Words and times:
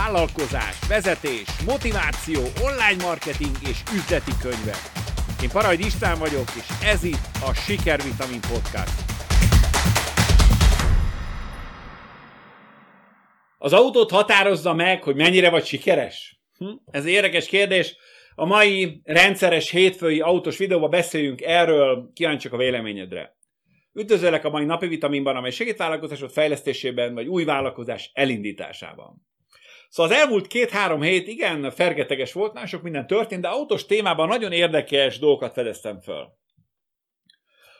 vállalkozás, 0.00 0.86
vezetés, 0.88 1.48
motiváció, 1.66 2.40
online 2.68 3.02
marketing 3.04 3.56
és 3.70 3.78
üzleti 3.98 4.32
könyvek. 4.42 4.82
Én 5.42 5.48
Parajd 5.48 5.80
István 5.80 6.18
vagyok, 6.18 6.48
és 6.60 6.68
ez 6.92 7.04
itt 7.04 7.26
a 7.48 7.54
Sikervitamin 7.54 8.40
Podcast. 8.40 8.96
Az 13.58 13.72
autót 13.72 14.10
határozza 14.10 14.74
meg, 14.74 15.02
hogy 15.02 15.16
mennyire 15.16 15.50
vagy 15.50 15.64
sikeres? 15.64 16.40
Hm? 16.58 16.74
Ez 16.90 17.06
érdekes 17.06 17.46
kérdés. 17.46 17.96
A 18.34 18.44
mai 18.44 19.00
rendszeres 19.04 19.70
hétfői 19.70 20.20
autós 20.20 20.58
videóban 20.58 20.90
beszéljünk 20.90 21.40
erről, 21.42 22.10
kíváncsiak 22.14 22.52
a 22.52 22.56
véleményedre. 22.56 23.36
Üdvözöllek 23.92 24.44
a 24.44 24.50
mai 24.50 24.64
napi 24.64 24.86
vitaminban, 24.86 25.36
amely 25.36 25.50
segít 25.50 25.76
vállalkozásod 25.76 26.30
fejlesztésében, 26.30 27.14
vagy 27.14 27.26
új 27.26 27.44
vállalkozás 27.44 28.10
elindításában. 28.14 29.32
Szóval 29.94 30.12
az 30.12 30.18
elmúlt 30.18 30.46
két-három 30.46 31.02
hét 31.02 31.28
igen 31.28 31.70
fergeteges 31.70 32.32
volt, 32.32 32.52
nagyon 32.52 32.68
sok 32.68 32.82
minden 32.82 33.06
történt, 33.06 33.40
de 33.40 33.48
autós 33.48 33.86
témában 33.86 34.28
nagyon 34.28 34.52
érdekes 34.52 35.18
dolgokat 35.18 35.52
fedeztem 35.52 36.00
föl. 36.00 36.28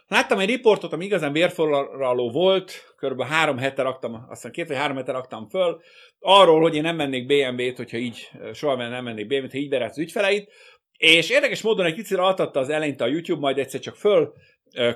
Láttam 0.07 0.39
egy 0.39 0.49
riportot, 0.49 0.93
ami 0.93 1.05
igazán 1.05 1.33
vérforraló 1.33 2.31
volt, 2.31 2.95
kb. 2.97 3.23
három 3.23 3.59
hete 3.59 3.83
raktam, 3.83 4.27
aztán 4.29 4.53
két 4.53 4.69
vagy 4.69 4.77
három 4.77 4.97
hete 4.97 5.13
raktam 5.13 5.49
föl, 5.49 5.81
arról, 6.19 6.61
hogy 6.61 6.75
én 6.75 6.83
nem 6.83 6.97
mennék 6.97 7.27
BMW-t, 7.27 7.77
hogyha 7.77 7.97
így, 7.97 8.31
soha 8.53 8.77
nem 8.77 9.05
mennék 9.05 9.27
BMW-t, 9.27 9.53
ha 9.53 9.59
így 9.59 9.69
berát 9.69 9.91
az 9.91 9.99
ügyfeleit, 9.99 10.53
és 10.99 11.31
érdekes 11.31 11.63
módon 11.63 11.87
egy 11.87 11.95
kicsit 11.95 12.19
altatta 12.19 12.61
az 12.61 12.69
eleinte 12.69 13.05
a 13.05 13.09
YouTube, 13.09 13.41
majd 13.41 13.59
egyszer 13.59 13.81
csak 13.81 13.97
föl 13.97 14.33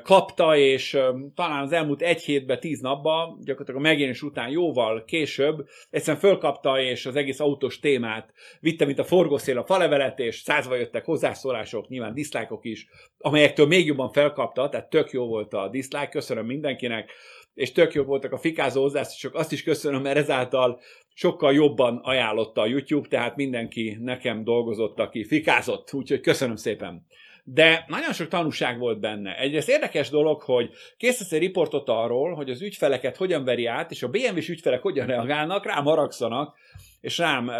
kapta, 0.02 0.56
és 0.56 0.98
talán 1.34 1.62
az 1.62 1.72
elmúlt 1.72 2.02
egy 2.02 2.22
hétben, 2.22 2.60
tíz 2.60 2.80
napban, 2.80 3.38
gyakorlatilag 3.40 3.80
a 3.80 3.88
megjelenés 3.88 4.22
után 4.22 4.50
jóval 4.50 5.04
később, 5.04 5.68
egyszerűen 5.90 6.22
fölkapta, 6.22 6.80
és 6.80 7.06
az 7.06 7.16
egész 7.16 7.40
autós 7.40 7.78
témát 7.78 8.32
vitte, 8.60 8.84
mint 8.84 8.98
a 8.98 9.04
forgószél 9.04 9.58
a 9.58 9.64
falevelet, 9.64 10.18
és 10.18 10.36
százva 10.36 10.74
jöttek 10.74 11.04
hozzászólások, 11.04 11.88
nyilván 11.88 12.14
diszlájkok 12.14 12.64
is, 12.64 12.86
amelyektől 13.18 13.66
még 13.66 13.86
jobban 13.86 14.12
felkapta, 14.12 14.68
tehát 14.68 14.90
tök 14.90 15.10
jó 15.10 15.26
volt 15.26 15.54
a 15.54 15.68
diszlájk, 15.68 16.10
köszönöm 16.10 16.46
mindenkinek, 16.46 17.10
és 17.54 17.72
tök 17.72 17.92
jó 17.92 18.02
voltak 18.02 18.32
a 18.32 18.38
fikázó 18.38 18.80
hozzászólások, 18.80 19.34
azt 19.34 19.52
is 19.52 19.62
köszönöm, 19.62 20.02
mert 20.02 20.16
ezáltal 20.16 20.80
sokkal 21.14 21.52
jobban 21.52 22.00
ajánlotta 22.02 22.60
a 22.60 22.66
YouTube, 22.66 23.08
tehát 23.08 23.36
mindenki 23.36 23.96
nekem 24.00 24.44
dolgozott, 24.44 24.98
aki 24.98 25.24
fikázott, 25.24 25.92
úgyhogy 25.92 26.20
köszönöm 26.20 26.56
szépen 26.56 27.06
de 27.52 27.84
nagyon 27.86 28.12
sok 28.12 28.28
tanúság 28.28 28.78
volt 28.78 29.00
benne. 29.00 29.38
Egyrészt 29.38 29.68
érdekes 29.68 30.10
dolog, 30.10 30.42
hogy 30.42 30.70
készítesz 30.96 31.32
egy 31.32 31.40
riportot 31.40 31.88
arról, 31.88 32.34
hogy 32.34 32.50
az 32.50 32.62
ügyfeleket 32.62 33.16
hogyan 33.16 33.44
veri 33.44 33.66
át, 33.66 33.90
és 33.90 34.02
a 34.02 34.08
BMW-s 34.08 34.48
ügyfelek 34.48 34.82
hogyan 34.82 35.06
reagálnak, 35.06 35.64
rám 35.64 35.84
haragszanak, 35.84 36.56
és 37.00 37.18
rám, 37.18 37.50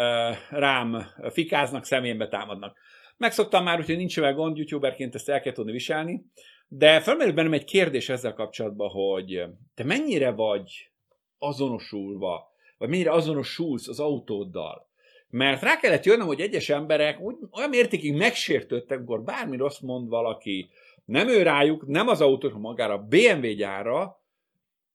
rám 0.49 1.05
fikáznak, 1.29 1.85
személyembe 1.85 2.27
támadnak. 2.27 2.77
Megszoktam 3.17 3.63
már, 3.63 3.79
úgyhogy 3.79 3.97
nincs 3.97 4.15
vele 4.19 4.31
gond, 4.31 4.57
youtuberként 4.57 5.15
ezt 5.15 5.29
el 5.29 5.41
kell 5.41 5.53
tudni 5.53 5.71
viselni, 5.71 6.25
de 6.67 6.99
felmerül 6.99 7.33
bennem 7.33 7.53
egy 7.53 7.63
kérdés 7.63 8.09
ezzel 8.09 8.33
kapcsolatban, 8.33 8.89
hogy 8.89 9.43
te 9.75 9.83
mennyire 9.83 10.31
vagy 10.31 10.91
azonosulva, 11.37 12.51
vagy 12.77 12.89
mennyire 12.89 13.11
azonosulsz 13.11 13.87
az 13.87 13.99
autóddal, 13.99 14.88
mert 15.29 15.61
rá 15.61 15.77
kellett 15.77 16.05
jönnöm, 16.05 16.27
hogy 16.27 16.41
egyes 16.41 16.69
emberek 16.69 17.19
úgy, 17.19 17.35
olyan 17.51 17.69
mértékig 17.69 18.15
megsértődtek, 18.15 18.97
amikor 18.97 19.21
bármi 19.21 19.57
rossz 19.57 19.79
mond 19.79 20.09
valaki, 20.09 20.69
nem 21.05 21.27
ő 21.27 21.43
rájuk, 21.43 21.87
nem 21.87 22.07
az 22.07 22.21
autót, 22.21 22.51
hanem 22.51 22.61
magára 22.61 22.93
a 22.93 23.07
BMW 23.09 23.53
gyára, 23.55 24.21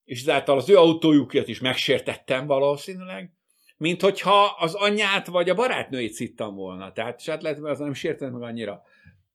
és 0.04 0.20
ezáltal 0.20 0.56
az 0.56 0.68
ő 0.68 0.76
autójukat 0.76 1.48
is 1.48 1.60
megsértettem 1.60 2.46
valószínűleg, 2.46 3.30
mint 3.76 4.00
hogyha 4.00 4.56
az 4.58 4.74
anyját 4.74 5.26
vagy 5.26 5.48
a 5.48 5.54
barátnőjét 5.54 6.12
szittam 6.12 6.54
volna. 6.54 6.92
Tehát 6.92 7.24
hát 7.24 7.42
lehet, 7.42 7.58
hogy 7.58 7.70
az 7.70 7.78
nem 7.78 7.94
sértett 7.94 8.32
meg 8.32 8.42
annyira. 8.42 8.82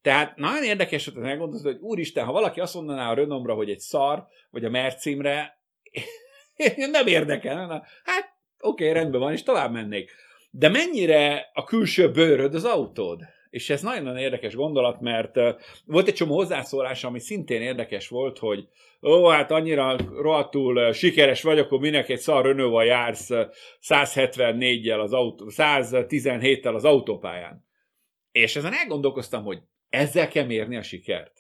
Tehát 0.02 0.36
nagyon 0.38 0.64
érdekes, 0.64 1.06
hogy 1.06 1.24
elgondolod, 1.24 1.64
hogy 1.66 1.78
úristen, 1.80 2.26
ha 2.26 2.32
valaki 2.32 2.60
azt 2.60 2.74
mondaná 2.74 3.12
a 3.12 3.14
Renomra, 3.14 3.54
hogy 3.54 3.70
egy 3.70 3.80
szar, 3.80 4.26
vagy 4.50 4.66
a 4.66 4.70
Mercimre, 4.70 5.60
nem 6.92 7.08
érdekel. 7.08 7.68
Na, 7.68 7.84
hát 8.04 8.36
oké, 8.60 8.90
okay, 8.90 9.02
rendben 9.02 9.20
van, 9.20 9.32
és 9.32 9.44
tovább 9.44 9.72
mennék. 9.72 10.12
De 10.50 10.70
mennyire 10.70 11.50
a 11.54 11.64
külső 11.64 12.12
bőröd 12.12 12.56
az 12.56 12.66
autód? 12.66 13.22
És 13.50 13.70
ez 13.70 13.82
nagyon-nagyon 13.82 14.20
érdekes 14.20 14.56
gondolat, 14.56 15.00
mert 15.00 15.36
volt 15.86 16.08
egy 16.08 16.14
csomó 16.14 16.36
hozzászólás, 16.36 17.04
ami 17.04 17.20
szintén 17.20 17.62
érdekes 17.62 18.08
volt, 18.08 18.38
hogy 18.38 18.68
ó, 19.02 19.28
hát 19.28 19.52
annyira 19.52 19.96
rohadtul 20.22 20.92
sikeres 20.92 21.42
vagyok, 21.42 21.66
akkor 21.66 21.80
minek 21.80 22.10
egy 22.10 22.20
szar 22.20 22.46
Renault-val 22.46 22.86
jársz 22.86 23.28
174-jel 23.82 25.00
az 25.00 25.14
autó, 25.14 25.46
117-tel 25.50 26.74
az 26.74 26.86
autópályán. 26.86 27.68
És 28.32 28.56
ezen 28.56 28.74
elgondolkoztam, 28.74 29.44
hogy 29.44 29.60
ezzel 29.90 30.28
kell 30.28 30.46
mérni 30.46 30.78
a 30.78 30.82
sikert. 30.82 31.34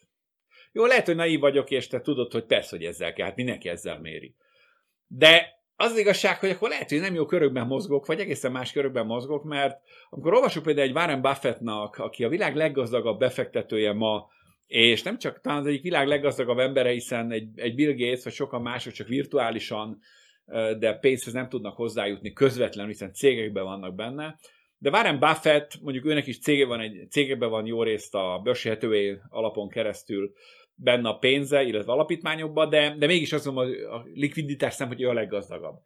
Jó, 0.72 0.86
lehet, 0.86 1.06
hogy 1.06 1.16
naív 1.16 1.40
vagyok, 1.40 1.72
és 1.72 1.88
te 1.88 2.02
tudod, 2.02 2.31
hogy 2.31 2.46
persze, 2.46 2.75
hogy 2.78 2.86
ezzel 2.86 3.14
kell, 3.14 3.25
hát 3.25 3.36
mindenki 3.36 3.69
ezzel 3.69 4.00
méri. 4.00 4.36
De 5.08 5.59
az, 5.82 5.92
az 5.92 5.98
igazság, 5.98 6.40
hogy 6.40 6.50
akkor 6.50 6.70
lehet, 6.70 6.90
hogy 6.90 7.00
nem 7.00 7.14
jó 7.14 7.26
körökben 7.26 7.68
mozgok, 7.68 8.06
vagy 8.06 8.20
egészen 8.20 8.52
más 8.52 8.72
körökben 8.72 9.06
mozgok, 9.06 9.44
mert 9.44 9.82
amikor 10.10 10.34
olvasok 10.34 10.64
például 10.64 10.88
egy 10.88 10.96
Warren 10.96 11.22
Buffettnak, 11.22 11.96
aki 11.98 12.24
a 12.24 12.30
világ 12.30 12.56
leggazdagabb 12.56 13.20
befektetője 13.20 13.94
ma, 13.94 14.28
és 14.68 15.04
nem 15.04 15.18
csak 15.18 15.42
talán 15.42 15.60
az 15.60 15.66
egyik 15.66 15.82
világ 15.82 16.08
leggazdagabb 16.08 16.58
embere, 16.58 16.90
hiszen 16.90 17.32
egy, 17.32 17.50
egy 17.56 17.76
Bill 17.76 17.94
Gates, 17.94 18.24
vagy 18.24 18.34
sokan 18.34 18.62
mások 18.62 18.94
csak 18.94 19.08
virtuálisan, 19.08 20.00
de 20.80 20.94
pénzhez 20.94 21.34
nem 21.34 21.50
tudnak 21.50 21.76
hozzájutni 21.76 22.34
közvetlenül, 22.34 22.92
hiszen 22.92 23.14
cégekben 23.14 23.64
vannak 23.64 23.96
benne. 23.96 24.40
De 24.78 24.90
Warren 24.90 25.20
Buffett, 25.20 25.80
mondjuk 25.82 26.06
őnek 26.06 26.28
is 26.28 26.40
cége 26.40 26.66
van, 26.66 26.80
egy, 26.80 27.08
cégekben 27.10 27.50
van 27.50 27.66
jó 27.66 27.84
részt 27.84 28.16
a 28.16 28.42
Berkshire 28.44 29.28
alapon 29.30 29.70
keresztül, 29.70 30.34
benne 30.82 31.10
a 31.10 31.18
pénze, 31.18 31.64
illetve 31.64 31.92
alapítványokban, 31.92 32.70
de, 32.70 32.96
de 32.98 33.06
mégis 33.06 33.34
azt 33.34 33.46
mondom, 33.46 33.64
hogy 33.66 33.76
a 33.76 34.06
likviditás 34.14 34.80
ő 34.98 35.10
a 35.10 35.14
leggazdagabb. 35.14 35.80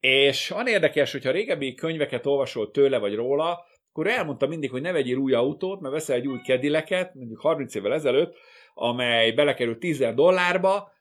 És 0.00 0.48
van 0.48 0.66
érdekes, 0.66 1.12
hogyha 1.12 1.30
régebbi 1.30 1.74
könyveket 1.74 2.26
olvasol 2.26 2.70
tőle 2.70 2.98
vagy 2.98 3.14
róla, 3.14 3.64
akkor 3.90 4.06
elmondta 4.06 4.46
mindig, 4.46 4.70
hogy 4.70 4.82
ne 4.82 4.92
vegyél 4.92 5.16
új 5.16 5.32
autót, 5.32 5.80
mert 5.80 5.94
veszel 5.94 6.16
egy 6.16 6.26
új 6.26 6.40
kedileket, 6.40 7.14
mondjuk 7.14 7.40
30 7.40 7.74
évvel 7.74 7.92
ezelőtt, 7.92 8.36
amely 8.74 9.32
belekerül 9.32 9.78
10 9.78 10.12
dollárba, 10.14 10.92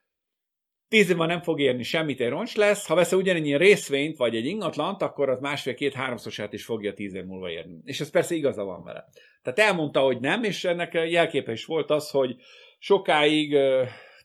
10 0.87 1.09
évben 1.09 1.27
nem 1.27 1.41
fog 1.41 1.59
érni 1.59 1.83
semmit, 1.83 2.21
egy 2.21 2.29
roncs 2.29 2.55
lesz, 2.55 2.87
ha 2.87 2.95
veszel 2.95 3.17
ugyanennyi 3.17 3.57
részvényt, 3.57 4.17
vagy 4.17 4.35
egy 4.35 4.45
ingatlant, 4.45 5.01
akkor 5.01 5.29
az 5.29 5.39
másfél-két-háromszorosát 5.39 6.53
is 6.53 6.65
fogja 6.65 6.93
10 6.93 7.13
év 7.13 7.23
múlva 7.23 7.49
érni. 7.49 7.81
És 7.83 7.99
ez 7.99 8.09
persze 8.09 8.35
igaza 8.35 8.63
van 8.63 8.83
vele. 8.83 9.05
Tehát 9.41 9.59
elmondta, 9.59 9.99
hogy 9.99 10.19
nem, 10.19 10.43
és 10.43 10.63
ennek 10.63 10.93
jelképe 10.93 11.51
is 11.51 11.65
volt 11.65 11.89
az, 11.89 12.09
hogy 12.09 12.35
sokáig, 12.83 13.57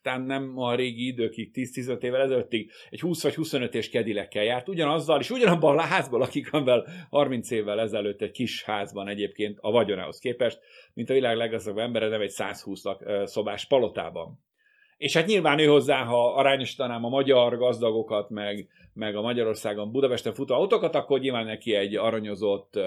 talán 0.02 0.22
nem 0.22 0.58
a 0.58 0.74
régi 0.74 1.06
időkig, 1.06 1.50
10-15 1.54 2.02
évvel 2.02 2.20
ezelőttig 2.20 2.70
egy 2.90 3.00
20 3.00 3.22
vagy 3.22 3.34
25 3.34 3.74
és 3.74 3.90
kedilekkel 3.90 4.44
járt, 4.44 4.68
ugyanazzal, 4.68 5.20
és 5.20 5.30
ugyanabban 5.30 5.78
a 5.78 5.82
házban 5.82 6.20
lakik, 6.20 6.52
amivel 6.52 6.86
30 7.10 7.50
évvel 7.50 7.80
ezelőtt 7.80 8.20
egy 8.20 8.30
kis 8.30 8.62
házban 8.62 9.08
egyébként 9.08 9.58
a 9.60 9.70
vagyonához 9.70 10.18
képest, 10.18 10.58
mint 10.94 11.10
a 11.10 11.12
világ 11.12 11.36
leggazdagabb 11.36 11.78
embere, 11.78 12.08
nem 12.08 12.20
egy 12.20 12.30
120 12.30 12.82
szobás 13.24 13.66
palotában. 13.66 14.46
És 14.98 15.16
hát 15.16 15.26
nyilván 15.26 15.58
ő 15.58 15.66
hozzá, 15.66 16.04
ha 16.04 16.34
arányosítanám 16.34 17.04
a 17.04 17.08
magyar 17.08 17.56
gazdagokat, 17.56 18.30
meg, 18.30 18.68
meg 18.92 19.16
a 19.16 19.20
Magyarországon 19.20 19.92
Budapesten 19.92 20.34
futó 20.34 20.54
autókat, 20.54 20.94
akkor 20.94 21.20
nyilván 21.20 21.44
neki 21.44 21.74
egy 21.74 21.96
aranyozott 21.96 22.78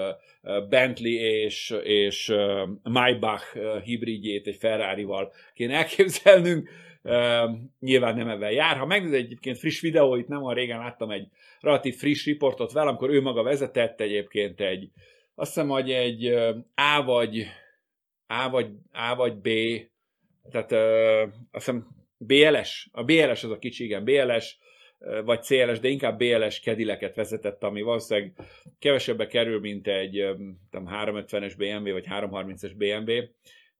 Bentley 0.68 1.12
és, 1.12 1.74
és 1.82 2.34
Maybach 2.82 3.58
hibridjét 3.84 4.46
egy 4.46 4.56
Ferrari-val 4.56 5.32
kéne 5.54 5.74
elképzelnünk. 5.74 6.70
Nyilván 7.80 8.16
nem 8.16 8.28
ebben 8.28 8.50
jár. 8.50 8.76
Ha 8.76 8.86
megnézed 8.86 9.18
egyébként 9.18 9.58
friss 9.58 9.80
videóit, 9.80 10.28
nem 10.28 10.42
olyan 10.42 10.54
régen 10.54 10.78
láttam 10.78 11.10
egy 11.10 11.28
relatív 11.60 11.94
friss 11.96 12.24
riportot 12.24 12.72
vele, 12.72 12.88
amikor 12.88 13.10
ő 13.10 13.20
maga 13.22 13.42
vezetett 13.42 14.00
egyébként 14.00 14.60
egy, 14.60 14.90
azt 15.34 15.54
hiszem, 15.54 15.68
hogy 15.68 15.90
egy 15.90 16.26
A 16.74 17.02
vagy 17.04 17.46
A 18.26 18.50
vagy, 18.50 18.66
A 18.92 19.14
vagy 19.14 19.34
B, 19.34 19.48
tehát 20.50 20.72
azt 21.50 21.66
hiszem 21.66 22.00
BLS, 22.26 22.88
a 22.92 23.04
BLS 23.04 23.44
az 23.44 23.50
a 23.50 23.58
kicsi, 23.58 23.84
igen, 23.84 24.04
BLS, 24.04 24.58
vagy 25.24 25.42
CLS, 25.42 25.80
de 25.80 25.88
inkább 25.88 26.18
BLS 26.18 26.60
kedileket 26.60 27.14
vezetett, 27.14 27.62
ami 27.62 27.82
valószínűleg 27.82 28.32
kevesebbe 28.78 29.26
kerül, 29.26 29.60
mint 29.60 29.88
egy 29.88 30.14
nem, 30.70 30.88
350-es 30.90 31.52
BMW, 31.56 31.92
vagy 31.92 32.06
330-es 32.10 32.72
BMW, 32.76 33.12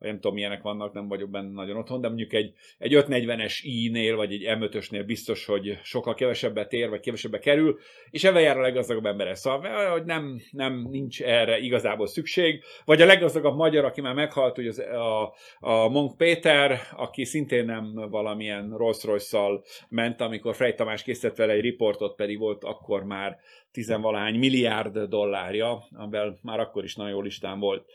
nem 0.02 0.14
tudom 0.14 0.34
milyenek 0.34 0.62
vannak, 0.62 0.92
nem 0.92 1.08
vagyok 1.08 1.30
benne 1.30 1.50
nagyon 1.50 1.76
otthon, 1.76 2.00
de 2.00 2.08
mondjuk 2.08 2.32
egy, 2.32 2.52
egy 2.78 2.94
540-es 2.94 3.58
i-nél, 3.62 4.16
vagy 4.16 4.32
egy 4.32 4.44
M5-ösnél 4.46 5.02
biztos, 5.06 5.44
hogy 5.46 5.78
sokkal 5.82 6.14
kevesebbet 6.14 6.72
ér, 6.72 6.88
vagy 6.88 7.00
kevesebbe 7.00 7.38
kerül, 7.38 7.78
és 8.10 8.24
ebben 8.24 8.42
jár 8.42 8.58
a 8.58 8.60
leggazdagabb 8.60 9.06
embere. 9.06 9.34
Szóval, 9.34 9.90
hogy 9.90 10.04
nem, 10.04 10.40
nem 10.50 10.86
nincs 10.90 11.22
erre 11.22 11.58
igazából 11.58 12.06
szükség. 12.06 12.62
Vagy 12.84 13.02
a 13.02 13.06
leggazdagabb 13.06 13.56
magyar, 13.56 13.84
aki 13.84 14.00
már 14.00 14.14
meghalt, 14.14 14.56
hogy 14.56 14.66
az, 14.66 14.78
a, 14.78 15.34
a 15.60 15.88
Monk 15.88 16.16
Péter, 16.16 16.80
aki 16.96 17.24
szintén 17.24 17.64
nem 17.64 17.94
valamilyen 18.10 18.74
Rolls-Royce-szal 18.76 19.64
ment, 19.88 20.20
amikor 20.20 20.54
Frey 20.54 20.74
Tamás 20.74 21.02
készített 21.02 21.36
vele 21.36 21.52
egy 21.52 21.60
riportot, 21.60 22.16
pedig 22.16 22.38
volt 22.38 22.64
akkor 22.64 23.04
már 23.04 23.38
tizenvalahány 23.72 24.38
milliárd 24.38 24.98
dollárja, 24.98 25.86
amivel 25.90 26.38
már 26.42 26.60
akkor 26.60 26.84
is 26.84 26.96
nagyon 26.96 27.12
jó 27.12 27.20
listán 27.20 27.58
volt. 27.58 27.86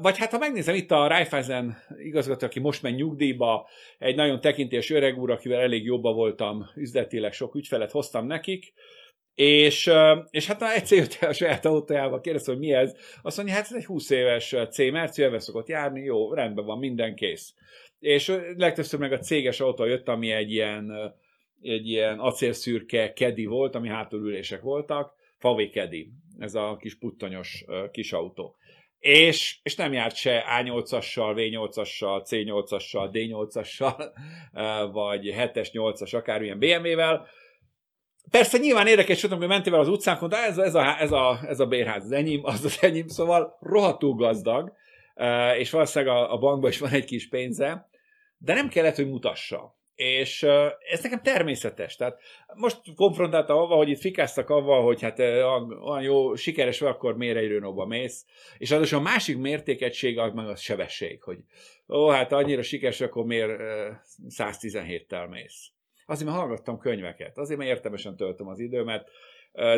Vagy 0.00 0.18
hát 0.18 0.30
ha 0.30 0.38
megnézem 0.38 0.74
itt 0.74 0.90
a 0.90 1.06
Raiffeisen 1.06 1.76
igazgató, 1.98 2.46
aki 2.46 2.60
most 2.60 2.82
megy 2.82 2.94
nyugdíjba, 2.94 3.68
egy 3.98 4.16
nagyon 4.16 4.40
tekintés 4.40 4.90
öreg 4.90 5.18
úr, 5.18 5.30
akivel 5.30 5.60
elég 5.60 5.84
jobban 5.84 6.14
voltam 6.14 6.70
üzletileg, 6.74 7.32
sok 7.32 7.54
ügyfelet 7.54 7.90
hoztam 7.90 8.26
nekik, 8.26 8.72
és, 9.34 9.90
és 10.30 10.46
hát 10.46 10.62
egyszer 10.62 10.98
jött 10.98 11.16
el 11.20 11.28
a 11.28 11.32
saját 11.32 11.64
autójába, 11.64 12.20
kérdezte, 12.20 12.50
hogy 12.50 12.60
mi 12.60 12.72
ez. 12.72 12.96
Azt 13.22 13.36
mondja, 13.36 13.54
hát 13.54 13.64
ez 13.64 13.74
egy 13.76 13.84
20 13.84 14.10
éves 14.10 14.54
C 14.70 14.78
Merci, 14.78 15.22
ebben 15.22 15.40
szokott 15.40 15.68
járni, 15.68 16.00
jó, 16.00 16.32
rendben 16.32 16.64
van, 16.64 16.78
minden 16.78 17.14
kész. 17.14 17.54
És 17.98 18.32
legtöbbször 18.56 19.00
meg 19.00 19.12
a 19.12 19.18
céges 19.18 19.60
autó 19.60 19.84
jött, 19.84 20.08
ami 20.08 20.30
egy 20.30 20.52
ilyen, 20.52 21.14
egy 21.62 21.88
ilyen 21.88 22.18
acélszürke 22.18 23.12
kedi 23.12 23.44
volt, 23.44 23.74
ami 23.74 23.88
hátulülések 23.88 24.60
voltak, 24.60 25.14
Favé 25.38 25.68
kedi, 25.68 26.10
ez 26.38 26.54
a 26.54 26.76
kis 26.80 26.98
puttonyos 26.98 27.64
kis 27.90 28.12
autó 28.12 28.56
és, 29.06 29.58
és 29.62 29.74
nem 29.74 29.92
járt 29.92 30.16
se 30.16 30.44
A8-assal, 30.60 31.32
V8-assal, 31.36 32.22
C8-assal, 32.30 33.08
D8-assal, 33.12 34.10
vagy 34.92 35.34
7-es, 35.36 35.68
8-as, 35.72 36.14
akármilyen 36.14 36.58
BMW-vel. 36.58 37.26
Persze 38.30 38.58
nyilván 38.58 38.86
érdekes, 38.86 39.22
hogy 39.22 39.38
mentél 39.38 39.74
az 39.74 39.88
utcánkon, 39.88 40.28
de 40.28 40.36
ez, 40.36 40.58
ez, 40.58 40.74
a, 40.74 41.00
ez, 41.00 41.12
a, 41.12 41.40
ez 41.46 41.60
a 41.60 41.66
bérház 41.66 42.04
az 42.04 42.12
enyém, 42.12 42.40
az 42.44 42.64
az 42.64 42.78
enyém, 42.80 43.08
szóval 43.08 43.56
rohadtul 43.60 44.14
gazdag, 44.14 44.72
és 45.58 45.70
valószínűleg 45.70 46.14
a, 46.14 46.32
a 46.32 46.38
bankban 46.38 46.70
is 46.70 46.78
van 46.78 46.90
egy 46.90 47.04
kis 47.04 47.28
pénze, 47.28 47.88
de 48.38 48.54
nem 48.54 48.68
kellett, 48.68 48.96
hogy 48.96 49.08
mutassa. 49.08 49.76
És 49.96 50.42
ez 50.90 51.02
nekem 51.02 51.22
természetes. 51.22 51.96
Tehát 51.96 52.20
most 52.54 52.80
konfrontáltam 52.94 53.58
avval, 53.58 53.76
hogy 53.76 53.88
itt 53.88 54.00
fikáztak 54.00 54.50
avval, 54.50 54.82
hogy 54.82 55.02
hát 55.02 55.18
olyan 55.18 56.02
jó, 56.02 56.34
sikeres 56.34 56.80
vagy, 56.80 56.88
akkor 56.88 57.16
miért 57.16 57.36
egy 57.36 57.50
Renault-ba 57.50 57.86
mész. 57.86 58.26
És 58.58 58.70
az 58.70 58.92
a 58.92 59.00
másik 59.00 59.38
mértékegység 59.38 60.18
az 60.18 60.32
meg 60.32 60.48
a 60.48 60.56
sebesség, 60.56 61.22
hogy 61.22 61.38
ó, 61.88 62.08
hát 62.08 62.32
annyira 62.32 62.62
sikeres, 62.62 63.00
akkor 63.00 63.24
miért 63.24 63.60
117-tel 64.28 65.28
mész. 65.30 65.70
Azért, 66.06 66.28
mert 66.28 66.40
hallgattam 66.40 66.78
könyveket, 66.78 67.38
azért, 67.38 67.58
mert 67.58 67.70
értelmesen 67.70 68.16
töltöm 68.16 68.48
az 68.48 68.58
időmet, 68.58 69.08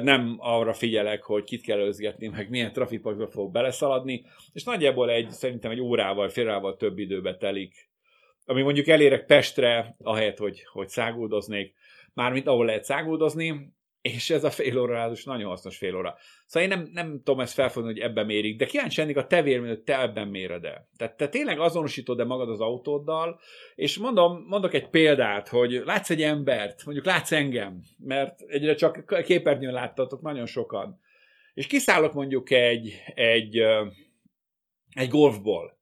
nem 0.02 0.36
arra 0.38 0.72
figyelek, 0.72 1.22
hogy 1.22 1.44
kit 1.44 1.62
kell 1.62 1.78
özgetni, 1.78 2.28
meg 2.28 2.50
milyen 2.50 2.72
trafikpakba 2.72 3.28
fog 3.28 3.52
beleszaladni, 3.52 4.24
és 4.52 4.64
nagyjából 4.64 5.10
egy, 5.10 5.30
szerintem 5.30 5.70
egy 5.70 5.80
órával, 5.80 6.28
fél 6.28 6.44
órával 6.44 6.76
több 6.76 6.98
időbe 6.98 7.36
telik 7.36 7.88
ami 8.48 8.62
mondjuk 8.62 8.86
elérek 8.86 9.26
Pestre, 9.26 9.96
ahelyett, 10.02 10.38
hogy, 10.38 10.64
hogy 10.72 10.88
száguldoznék, 10.88 11.74
mármint 12.14 12.46
ahol 12.46 12.64
lehet 12.66 12.84
száguldozni, 12.84 13.72
és 14.00 14.30
ez 14.30 14.44
a 14.44 14.50
fél 14.50 14.78
óra 14.78 15.02
az 15.02 15.24
nagyon 15.24 15.48
hasznos 15.48 15.76
fél 15.76 15.96
óra. 15.96 16.16
Szóval 16.46 16.68
én 16.68 16.78
nem, 16.78 16.90
nem 16.92 17.20
tudom 17.24 17.40
ezt 17.40 17.52
felfogni, 17.52 17.90
hogy 17.90 18.00
ebben 18.00 18.26
mérik, 18.26 18.58
de 18.58 18.66
kíváncsi 18.66 19.00
lennék 19.00 19.16
a 19.16 19.26
te 19.26 19.42
hogy 19.42 19.80
te 19.80 20.00
ebben 20.00 20.28
méred 20.28 20.64
el. 20.64 20.88
Tehát 20.96 21.16
te 21.16 21.28
tényleg 21.28 21.60
azonosítod-e 21.60 22.24
magad 22.24 22.48
az 22.48 22.60
autóddal, 22.60 23.40
és 23.74 23.98
mondom, 23.98 24.44
mondok 24.46 24.74
egy 24.74 24.88
példát, 24.88 25.48
hogy 25.48 25.82
látsz 25.84 26.10
egy 26.10 26.22
embert, 26.22 26.84
mondjuk 26.84 27.06
látsz 27.06 27.32
engem, 27.32 27.82
mert 27.98 28.40
egyre 28.40 28.74
csak 28.74 29.22
képernyőn 29.24 29.72
láttatok 29.72 30.22
nagyon 30.22 30.46
sokan, 30.46 31.00
és 31.54 31.66
kiszállok 31.66 32.12
mondjuk 32.12 32.50
egy, 32.50 33.02
egy, 33.14 33.62
egy 34.94 35.08
golfból, 35.08 35.77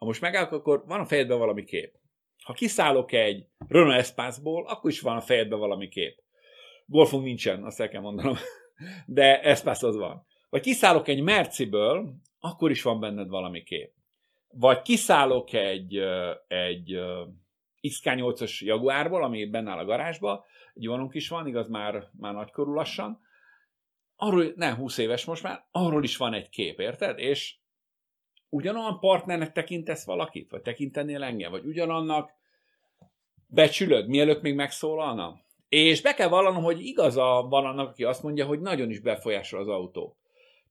ha 0.00 0.06
most 0.06 0.20
megállok, 0.20 0.52
akkor 0.52 0.84
van 0.86 1.00
a 1.00 1.04
fejedben 1.04 1.38
valami 1.38 1.64
kép. 1.64 1.94
Ha 2.42 2.52
kiszállok 2.52 3.12
egy 3.12 3.46
Renault 3.68 3.98
Espace-ból, 3.98 4.66
akkor 4.66 4.90
is 4.90 5.00
van 5.00 5.16
a 5.16 5.20
fejedben 5.20 5.58
valami 5.58 5.88
kép. 5.88 6.22
Golfunk 6.86 7.24
nincsen, 7.24 7.64
azt 7.64 7.80
el 7.80 7.88
kell 7.88 8.00
mondanom. 8.00 8.36
De 9.06 9.40
Espace 9.40 9.86
az 9.86 9.96
van. 9.96 10.26
Vagy 10.50 10.60
kiszállok 10.60 11.08
egy 11.08 11.20
Merciből, 11.20 12.14
akkor 12.38 12.70
is 12.70 12.82
van 12.82 13.00
benned 13.00 13.28
valami 13.28 13.62
kép. 13.62 13.92
Vagy 14.48 14.82
kiszállok 14.82 15.52
egy, 15.52 15.96
egy 16.48 16.98
XK8-as 17.82 18.58
Jaguárból, 18.58 19.22
ami 19.22 19.46
benne 19.46 19.70
áll 19.70 19.78
a 19.78 19.84
garázsba, 19.84 20.44
egy 20.74 20.86
vonunk 20.86 21.14
is 21.14 21.28
van, 21.28 21.46
igaz, 21.46 21.68
már, 21.68 22.10
már 22.18 22.34
nagykorú 22.34 22.72
lassan, 22.72 23.20
arról, 24.16 24.52
nem 24.56 24.74
20 24.74 24.98
éves 24.98 25.24
most 25.24 25.42
már, 25.42 25.64
arról 25.70 26.04
is 26.04 26.16
van 26.16 26.34
egy 26.34 26.48
kép, 26.48 26.80
érted? 26.80 27.18
És 27.18 27.59
ugyanolyan 28.50 28.98
partnernek 28.98 29.52
tekintesz 29.52 30.04
valakit? 30.04 30.50
Vagy 30.50 30.62
tekintenél 30.62 31.22
engem? 31.22 31.50
Vagy 31.50 31.64
ugyanannak 31.64 32.32
becsülöd, 33.46 34.08
mielőtt 34.08 34.42
még 34.42 34.54
megszólalna? 34.54 35.40
És 35.68 36.02
be 36.02 36.14
kell 36.14 36.28
vallanom, 36.28 36.62
hogy 36.62 36.84
igaza 36.84 37.46
van 37.48 37.64
annak, 37.64 37.88
aki 37.88 38.04
azt 38.04 38.22
mondja, 38.22 38.46
hogy 38.46 38.60
nagyon 38.60 38.90
is 38.90 39.00
befolyásol 39.00 39.60
az 39.60 39.68
autó. 39.68 40.16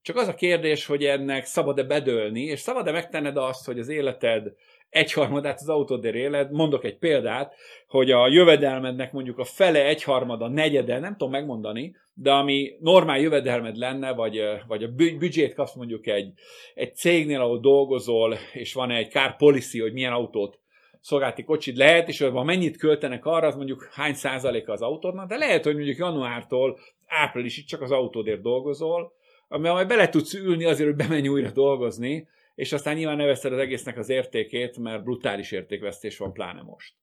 Csak 0.02 0.16
az 0.16 0.28
a 0.28 0.34
kérdés, 0.34 0.86
hogy 0.86 1.04
ennek 1.04 1.44
szabad-e 1.44 1.82
bedőlni, 1.82 2.42
és 2.42 2.60
szabad-e 2.60 2.92
megtenned 2.92 3.36
azt, 3.36 3.66
hogy 3.66 3.78
az 3.78 3.88
életed 3.88 4.52
egyharmadát 4.90 5.60
az 5.60 5.68
autódér 5.68 6.14
éled. 6.14 6.50
Mondok 6.50 6.84
egy 6.84 6.98
példát, 6.98 7.54
hogy 7.88 8.10
a 8.10 8.28
jövedelmednek 8.28 9.12
mondjuk 9.12 9.38
a 9.38 9.44
fele, 9.44 9.84
egyharmada, 9.84 10.48
negyede, 10.48 10.98
nem 10.98 11.12
tudom 11.12 11.30
megmondani, 11.30 11.96
de 12.14 12.32
ami 12.32 12.76
normál 12.80 13.20
jövedelmed 13.20 13.76
lenne, 13.76 14.12
vagy, 14.12 14.42
vagy 14.66 14.82
a 14.82 14.88
büdzsét 14.88 15.54
kapsz 15.54 15.74
mondjuk 15.74 16.06
egy, 16.06 16.32
egy 16.74 16.94
cégnél, 16.94 17.40
ahol 17.40 17.60
dolgozol, 17.60 18.36
és 18.52 18.72
van 18.72 18.90
egy 18.90 19.10
car 19.10 19.36
policy, 19.36 19.80
hogy 19.80 19.92
milyen 19.92 20.12
autót 20.12 20.58
szolgálti 21.00 21.44
kocsid 21.44 21.76
lehet, 21.76 22.08
és 22.08 22.20
ha 22.20 22.44
mennyit 22.44 22.76
költenek 22.76 23.24
arra, 23.24 23.46
az 23.46 23.56
mondjuk 23.56 23.88
hány 23.92 24.14
százaléka 24.14 24.72
az 24.72 24.82
autódnak, 24.82 25.28
de 25.28 25.36
lehet, 25.36 25.64
hogy 25.64 25.74
mondjuk 25.74 25.96
januártól 25.96 26.78
áprilisig 27.06 27.66
csak 27.66 27.82
az 27.82 27.90
autódért 27.90 28.42
dolgozol, 28.42 29.12
amivel 29.52 29.72
majd 29.72 29.88
bele 29.88 30.08
tudsz 30.08 30.34
ülni 30.34 30.64
azért, 30.64 30.88
hogy 30.88 31.06
bemenj 31.06 31.28
újra 31.28 31.50
dolgozni, 31.50 32.28
és 32.54 32.72
aztán 32.72 32.94
nyilván 32.94 33.16
ne 33.16 33.24
veszed 33.24 33.52
az 33.52 33.58
egésznek 33.58 33.98
az 33.98 34.08
értékét, 34.08 34.78
mert 34.78 35.02
brutális 35.02 35.52
értékvesztés 35.52 36.18
van 36.18 36.32
pláne 36.32 36.62
most. 36.62 36.94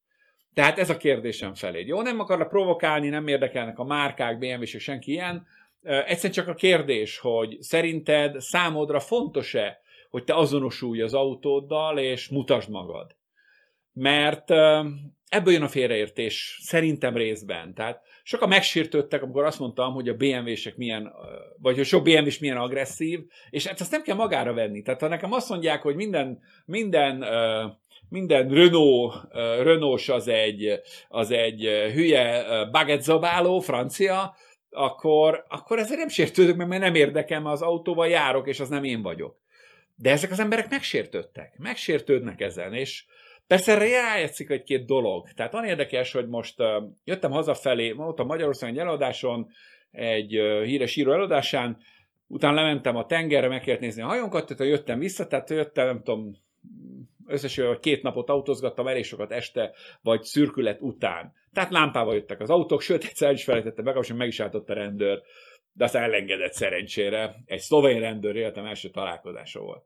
Tehát 0.53 0.79
ez 0.79 0.89
a 0.89 0.97
kérdésem 0.97 1.53
felé. 1.53 1.85
Jó, 1.85 2.01
nem 2.01 2.19
akarok 2.19 2.49
provokálni, 2.49 3.09
nem 3.09 3.27
érdekelnek 3.27 3.79
a 3.79 3.83
márkák, 3.83 4.37
BMW 4.37 4.61
és 4.61 4.77
senki 4.79 5.11
ilyen. 5.11 5.47
Egyszerűen 5.81 6.33
csak 6.33 6.47
a 6.47 6.53
kérdés, 6.53 7.17
hogy 7.17 7.57
szerinted 7.59 8.41
számodra 8.41 8.99
fontos-e, 8.99 9.81
hogy 10.09 10.23
te 10.23 10.35
azonosulj 10.35 11.01
az 11.01 11.13
autóddal, 11.13 11.99
és 11.99 12.29
mutasd 12.29 12.69
magad. 12.69 13.15
Mert 13.97 14.49
ebből 15.29 15.53
jön 15.53 15.61
a 15.61 15.67
félreértés, 15.67 16.59
szerintem 16.61 17.15
részben. 17.15 17.73
Tehát 17.73 18.01
sokan 18.23 18.49
megsértődtek, 18.49 19.23
amikor 19.23 19.43
azt 19.43 19.59
mondtam, 19.59 19.93
hogy 19.93 20.09
a 20.09 20.15
BMW-sek 20.15 20.75
milyen, 20.75 21.13
vagy 21.61 21.75
hogy 21.75 21.85
sok 21.85 22.03
BMW 22.03 22.25
is 22.25 22.39
milyen 22.39 22.57
agresszív, 22.57 23.19
és 23.49 23.65
ezt 23.65 23.91
nem 23.91 24.01
kell 24.01 24.15
magára 24.15 24.53
venni. 24.53 24.81
Tehát 24.81 25.01
ha 25.01 25.07
nekem 25.07 25.31
azt 25.33 25.49
mondják, 25.49 25.81
hogy 25.81 25.95
minden, 25.95 26.39
minden 26.65 27.23
minden 28.09 28.49
Renault, 28.49 29.13
Renault 29.63 30.07
az 30.07 30.27
egy, 30.27 30.81
az 31.09 31.31
egy 31.31 31.61
hülye 31.93 32.45
bagetzabáló, 32.71 33.59
francia, 33.59 34.35
akkor, 34.69 35.45
akkor 35.49 35.79
ezért 35.79 35.99
nem 35.99 36.07
sértődök, 36.07 36.55
mert 36.55 36.81
nem 36.81 36.95
érdekem, 36.95 37.45
az 37.45 37.61
autóval 37.61 38.07
járok, 38.07 38.47
és 38.47 38.59
az 38.59 38.69
nem 38.69 38.83
én 38.83 39.01
vagyok. 39.01 39.35
De 39.95 40.11
ezek 40.11 40.31
az 40.31 40.39
emberek 40.39 40.69
megsértődtek, 40.69 41.53
megsértődnek 41.57 42.41
ezen, 42.41 42.73
és 42.73 43.05
Persze 43.47 43.77
rájátszik 43.77 44.49
egy-két 44.49 44.85
dolog. 44.85 45.29
Tehát 45.29 45.51
van 45.51 45.65
érdekes, 45.65 46.11
hogy 46.11 46.27
most 46.27 46.59
uh, 46.59 46.83
jöttem 47.03 47.31
hazafelé, 47.31 47.93
ott 47.97 48.19
a 48.19 48.23
Magyarországon 48.23 48.75
egy 48.75 48.81
eladáson, 48.81 49.47
egy 49.91 50.39
uh, 50.39 50.63
híres 50.63 50.95
író 50.95 51.11
eladásán, 51.11 51.77
utána 52.27 52.55
lementem 52.55 52.95
a 52.95 53.05
tengerre, 53.05 53.47
meg 53.47 53.61
kellett 53.61 53.79
nézni 53.79 54.01
a 54.01 54.07
hajónkat, 54.07 54.45
tehát 54.45 54.73
jöttem 54.73 54.99
vissza, 54.99 55.27
tehát 55.27 55.49
jöttem, 55.49 55.85
nem 55.85 56.03
tudom, 56.03 56.35
összesen 57.27 57.77
két 57.79 58.01
napot 58.01 58.29
autózgattam 58.29 58.87
elég 58.87 59.03
sokat 59.03 59.31
este, 59.31 59.73
vagy 60.01 60.23
szürkület 60.23 60.81
után. 60.81 61.33
Tehát 61.53 61.71
lámpával 61.71 62.13
jöttek 62.13 62.39
az 62.39 62.49
autók, 62.49 62.81
sőt, 62.81 63.03
egyszer 63.03 63.31
is 63.31 63.43
felejtette 63.43 63.81
meg, 63.81 63.95
most 63.95 64.13
meg 64.13 64.27
is 64.27 64.39
álltott 64.39 64.69
a 64.69 64.73
rendőr, 64.73 65.21
de 65.73 65.83
aztán 65.83 66.03
elengedett 66.03 66.53
szerencsére. 66.53 67.35
Egy 67.45 67.59
szlovén 67.59 67.99
rendőr 67.99 68.35
életem 68.35 68.65
első 68.65 68.89
találkozása 68.89 69.59
volt. 69.59 69.83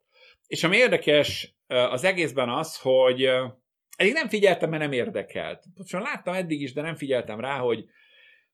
És 0.48 0.64
ami 0.64 0.78
érdekes 0.78 1.54
az 1.72 2.04
egészben 2.04 2.50
az, 2.50 2.78
hogy 2.78 3.30
eddig 3.96 4.14
nem 4.14 4.28
figyeltem, 4.28 4.70
mert 4.70 4.82
nem 4.82 4.92
érdekelt. 4.92 5.64
Pontosan 5.76 6.02
láttam 6.02 6.34
eddig 6.34 6.62
is, 6.62 6.74
de 6.74 6.82
nem 6.82 6.96
figyeltem 6.96 7.40
rá, 7.40 7.58
hogy, 7.58 7.86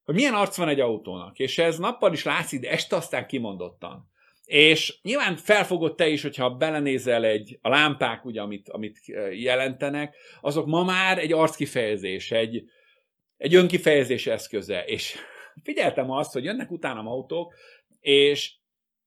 hogy 0.04 0.16
milyen 0.16 0.34
arc 0.34 0.58
van 0.58 0.68
egy 0.68 0.80
autónak. 0.80 1.40
És 1.40 1.58
ez 1.58 1.78
nappal 1.78 2.14
is 2.14 2.24
látszik, 2.24 2.60
de 2.60 2.70
este 2.70 2.96
aztán 2.96 3.28
kimondottan. 3.28 4.10
És 4.46 5.00
nyilván 5.02 5.36
felfogod 5.36 5.96
te 5.96 6.08
is, 6.08 6.22
hogyha 6.22 6.56
belenézel 6.56 7.24
egy, 7.24 7.60
a 7.62 7.70
lámpák, 7.70 8.26
ugye, 8.26 8.42
amit, 8.42 8.70
amit 8.70 9.00
jelentenek, 9.32 10.16
azok 10.42 10.66
ma 10.66 10.84
már 10.84 11.18
egy 11.18 11.34
arckifejezés, 11.34 12.32
egy, 12.32 12.64
egy 13.38 13.56
önkifejezés 13.56 14.28
eszköze. 14.28 14.84
És 14.86 15.16
figyeltem 15.64 16.12
azt, 16.12 16.34
hogy 16.34 16.44
jönnek 16.44 16.72
utána 16.72 17.00
autók, 17.00 17.54
és 18.00 18.57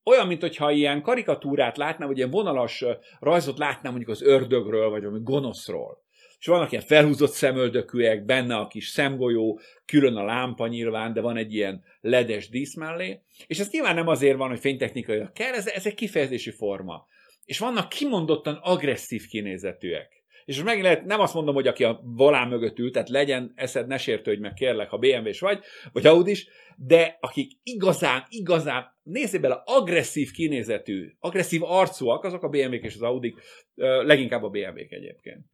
olyan, 0.04 0.26
mintha 0.26 0.71
ilyen 0.71 1.02
karikatúrát 1.02 1.76
látnám, 1.76 2.09
vagy 2.09 2.16
ilyen 2.16 2.30
vonalas 2.30 2.85
rajzot 3.21 3.59
látnám 3.59 3.92
mondjuk 3.92 4.16
az 4.16 4.23
ördögről, 4.23 4.90
vagy 4.90 5.02
valami 5.02 5.21
gonoszról. 5.23 6.02
És 6.38 6.47
vannak 6.47 6.73
ilyen 6.73 6.85
felhúzott 6.85 7.30
szemöldökűek, 7.30 8.25
benne 8.25 8.57
a 8.57 8.66
kis 8.66 8.88
szemgolyó, 8.88 9.61
külön 9.85 10.16
a 10.16 10.25
lámpa 10.25 10.66
nyilván, 10.66 11.12
de 11.12 11.21
van 11.21 11.37
egy 11.37 11.54
ilyen 11.54 11.85
ledes 12.00 12.49
dísz 12.49 12.75
mellé. 12.75 13.21
És 13.47 13.59
ez 13.59 13.71
nyilván 13.71 13.95
nem 13.95 14.09
azért 14.09 14.37
van, 14.37 14.49
hogy 14.49 14.61
fénytechnikai 14.61 15.23
kell, 15.33 15.52
ez, 15.52 15.66
ez 15.66 15.87
egy 15.87 15.95
kifejezési 15.95 16.50
forma. 16.50 17.07
És 17.45 17.59
vannak 17.59 17.88
kimondottan 17.88 18.54
agresszív 18.62 19.26
kinézetűek. 19.26 20.19
És 20.50 20.62
megint 20.62 20.85
lehet, 20.85 21.04
nem 21.04 21.21
azt 21.21 21.35
mondom, 21.35 21.54
hogy 21.54 21.66
aki 21.66 21.85
a 21.85 22.00
volán 22.02 22.49
mögött 22.49 22.78
ül, 22.78 22.90
tehát 22.90 23.09
legyen 23.09 23.52
eszed, 23.54 23.87
ne 23.87 23.99
sértődj 23.99 24.40
meg 24.40 24.52
kérlek, 24.52 24.90
ha 24.90 24.99
BMW-s 24.99 25.40
vagy, 25.40 25.61
vagy 25.92 26.07
Audi-s, 26.07 26.49
de 26.76 27.19
akik 27.21 27.52
igazán, 27.62 28.25
igazán, 28.28 28.97
nézzél 29.02 29.40
bele, 29.40 29.62
agresszív 29.64 30.30
kinézetű, 30.30 31.12
agresszív 31.19 31.62
arcúak, 31.62 32.25
azok 32.25 32.42
a 32.42 32.49
BMW-k 32.49 32.85
és 32.85 32.95
az 32.95 33.02
Audi, 33.02 33.35
leginkább 33.75 34.42
a 34.42 34.49
BMW-k 34.49 34.92
egyébként. 34.92 35.45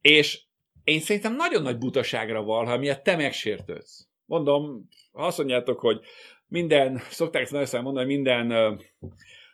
És 0.00 0.40
én 0.84 1.00
szerintem 1.00 1.36
nagyon 1.36 1.62
nagy 1.62 1.78
butaságra 1.78 2.42
val, 2.42 2.64
ha 2.64 2.78
miatt 2.78 3.02
te 3.02 3.16
megsértődsz. 3.16 4.08
Mondom, 4.24 4.88
ha 5.12 5.26
azt 5.26 5.38
mondjátok, 5.38 5.80
hogy 5.80 6.00
minden, 6.46 7.00
szokták 7.10 7.42
ezt 7.42 7.52
nagyon 7.52 7.82
mondani, 7.82 8.06
hogy 8.06 8.14
minden 8.14 8.78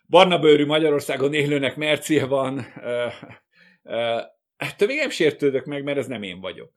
barna 0.09 0.39
bőrű 0.39 0.67
Magyarországon 0.67 1.35
élőnek 1.35 1.77
mercie 1.77 2.27
van, 2.27 2.67
ettől 4.65 4.89
még 4.89 4.99
nem 4.99 5.11
sértődök 5.11 5.65
meg, 5.65 5.85
mert 5.85 5.99
ez 5.99 6.07
nem 6.07 6.23
én 6.23 6.41
vagyok. 6.41 6.73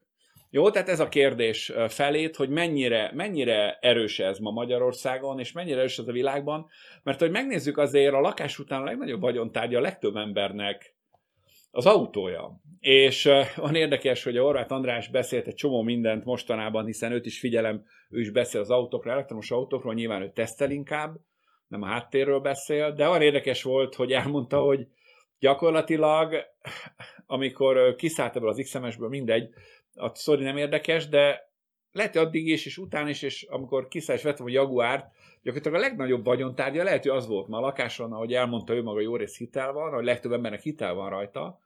Jó, 0.50 0.70
tehát 0.70 0.89
ez 0.89 1.00
a 1.00 1.10
kérdés 1.10 1.74
felét, 1.88 2.36
hogy 2.36 2.50
mennyire, 2.50 3.12
mennyire 3.13 3.77
erős 3.82 4.20
ez 4.20 4.38
ma 4.38 4.51
Magyarországon, 4.51 5.39
és 5.39 5.51
mennyire 5.51 5.77
erős 5.77 5.98
ez 5.98 6.08
a 6.08 6.12
világban, 6.12 6.67
mert 7.03 7.20
hogy 7.20 7.32
megnézzük 7.32 7.77
azért 7.77 8.13
a 8.13 8.20
lakás 8.20 8.60
után 8.60 8.82
a 8.82 8.86
legnagyobb 8.86 9.22
vagyontárgya 9.22 9.77
a 9.77 9.82
legtöbb 9.82 10.15
embernek 10.15 10.96
az 11.72 11.86
autója. 11.86 12.62
És 12.79 13.29
van 13.56 13.75
érdekes, 13.75 14.24
hogy 14.24 14.38
a 14.38 14.44
Horváth 14.44 14.74
András 14.74 15.08
beszélt 15.08 15.48
egy 15.48 15.56
csomó 15.56 15.82
mindent 15.82 16.25
mostanában, 16.25 16.86
hiszen 16.86 17.12
őt 17.12 17.25
is 17.25 17.39
figyelem, 17.39 17.86
ő 18.10 18.20
is 18.20 18.29
beszél 18.29 18.62
az 18.62 18.70
autókról, 18.70 19.13
elektromos 19.13 19.51
autókról, 19.51 19.94
nyilván 19.94 20.22
ő 20.22 20.32
tesztel 20.32 20.72
inkább, 20.72 21.15
nem 21.67 21.82
a 21.82 21.88
háttérről 21.88 22.39
beszél, 22.39 22.91
de 22.91 23.08
olyan 23.08 23.22
érdekes 23.22 23.63
volt, 23.63 23.96
hogy 23.96 24.12
elmondta, 24.12 24.60
hogy 24.60 24.88
gyakorlatilag, 25.39 26.36
amikor 27.25 27.96
kiszállt 27.96 28.36
ebből 28.36 28.50
az 28.50 28.62
XMS-ből, 28.63 29.10
mindegy, 29.10 29.50
a 29.94 30.15
sztori 30.15 30.44
nem 30.44 30.58
érdekes, 30.58 31.08
de 31.08 31.51
lehet, 31.91 32.15
hogy 32.15 32.25
addig 32.25 32.48
is, 32.48 32.65
és 32.65 32.77
után 32.77 33.08
is, 33.08 33.22
és 33.22 33.44
amikor 33.44 33.88
kiszállt 33.88 34.20
és 34.20 34.25
vettem 34.25 34.46
a 34.46 34.50
Jaguárt, 34.50 35.12
gyakorlatilag 35.41 35.77
a 35.77 35.88
legnagyobb 35.88 36.25
vagyontárgya 36.25 36.84
lehet, 36.84 37.01
hogy 37.01 37.17
az 37.17 37.27
volt 37.27 37.48
ma 37.48 37.58
a 37.58 37.62
lakáson, 37.62 38.13
ahogy 38.13 38.34
elmondta 38.34 38.74
ő 38.74 38.84
maga, 38.84 39.00
jó 39.00 39.15
rész 39.15 39.38
hitel 39.38 39.72
van, 39.72 39.94
hogy 39.94 40.03
legtöbb 40.03 40.32
embernek 40.32 40.62
hitel 40.62 40.94
van 40.94 41.10
rajta, 41.10 41.60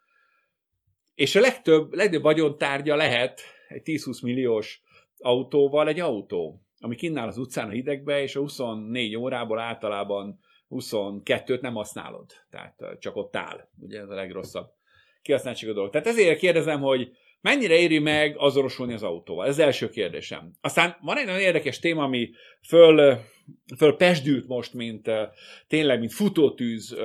és 1.16 1.36
a 1.36 1.40
legtöbb, 1.40 1.94
legtöbb 1.94 2.22
vagyontárgya 2.22 2.96
lehet 2.96 3.42
egy 3.68 3.82
10-20 3.86 4.24
milliós 4.24 4.82
autóval 5.18 5.88
egy 5.88 6.00
autó, 6.00 6.62
ami 6.80 6.96
kinnál 6.96 7.28
az 7.28 7.38
utcán 7.38 7.68
a 7.68 7.72
hidegbe, 7.72 8.22
és 8.22 8.36
a 8.36 8.40
24 8.40 9.16
órából 9.16 9.60
általában 9.60 10.40
22-t 10.72 11.62
nem 11.62 11.74
használod. 11.74 12.26
Tehát 12.50 12.76
csak 13.00 13.16
ott 13.16 13.36
áll. 13.36 13.68
Ugye 13.80 14.00
ez 14.00 14.10
a 14.10 14.14
legrosszabb 14.14 14.70
kihasználtság 15.22 15.70
a 15.70 15.74
dolog. 15.74 15.92
Tehát 15.92 16.08
ezért 16.08 16.40
kérdezem, 16.40 16.80
hogy 16.80 17.12
Mennyire 17.42 17.76
éri 17.76 18.00
meg 18.00 18.36
azonosulni 18.38 18.94
az 18.94 19.04
autóval? 19.04 19.46
Ez 19.46 19.52
az 19.52 19.60
első 19.60 19.90
kérdésem. 19.90 20.52
Aztán 20.62 20.98
van 21.02 21.18
egy 21.18 21.26
nagyon 21.26 21.42
érdekes 21.42 21.80
téma, 21.80 22.04
ami 22.04 22.30
föl, 22.68 23.18
föl 23.78 23.96
pesdült 23.96 24.48
most, 24.48 24.74
mint 24.74 25.10
tényleg, 25.68 26.00
mint 26.00 26.14
futótűz 26.14 26.98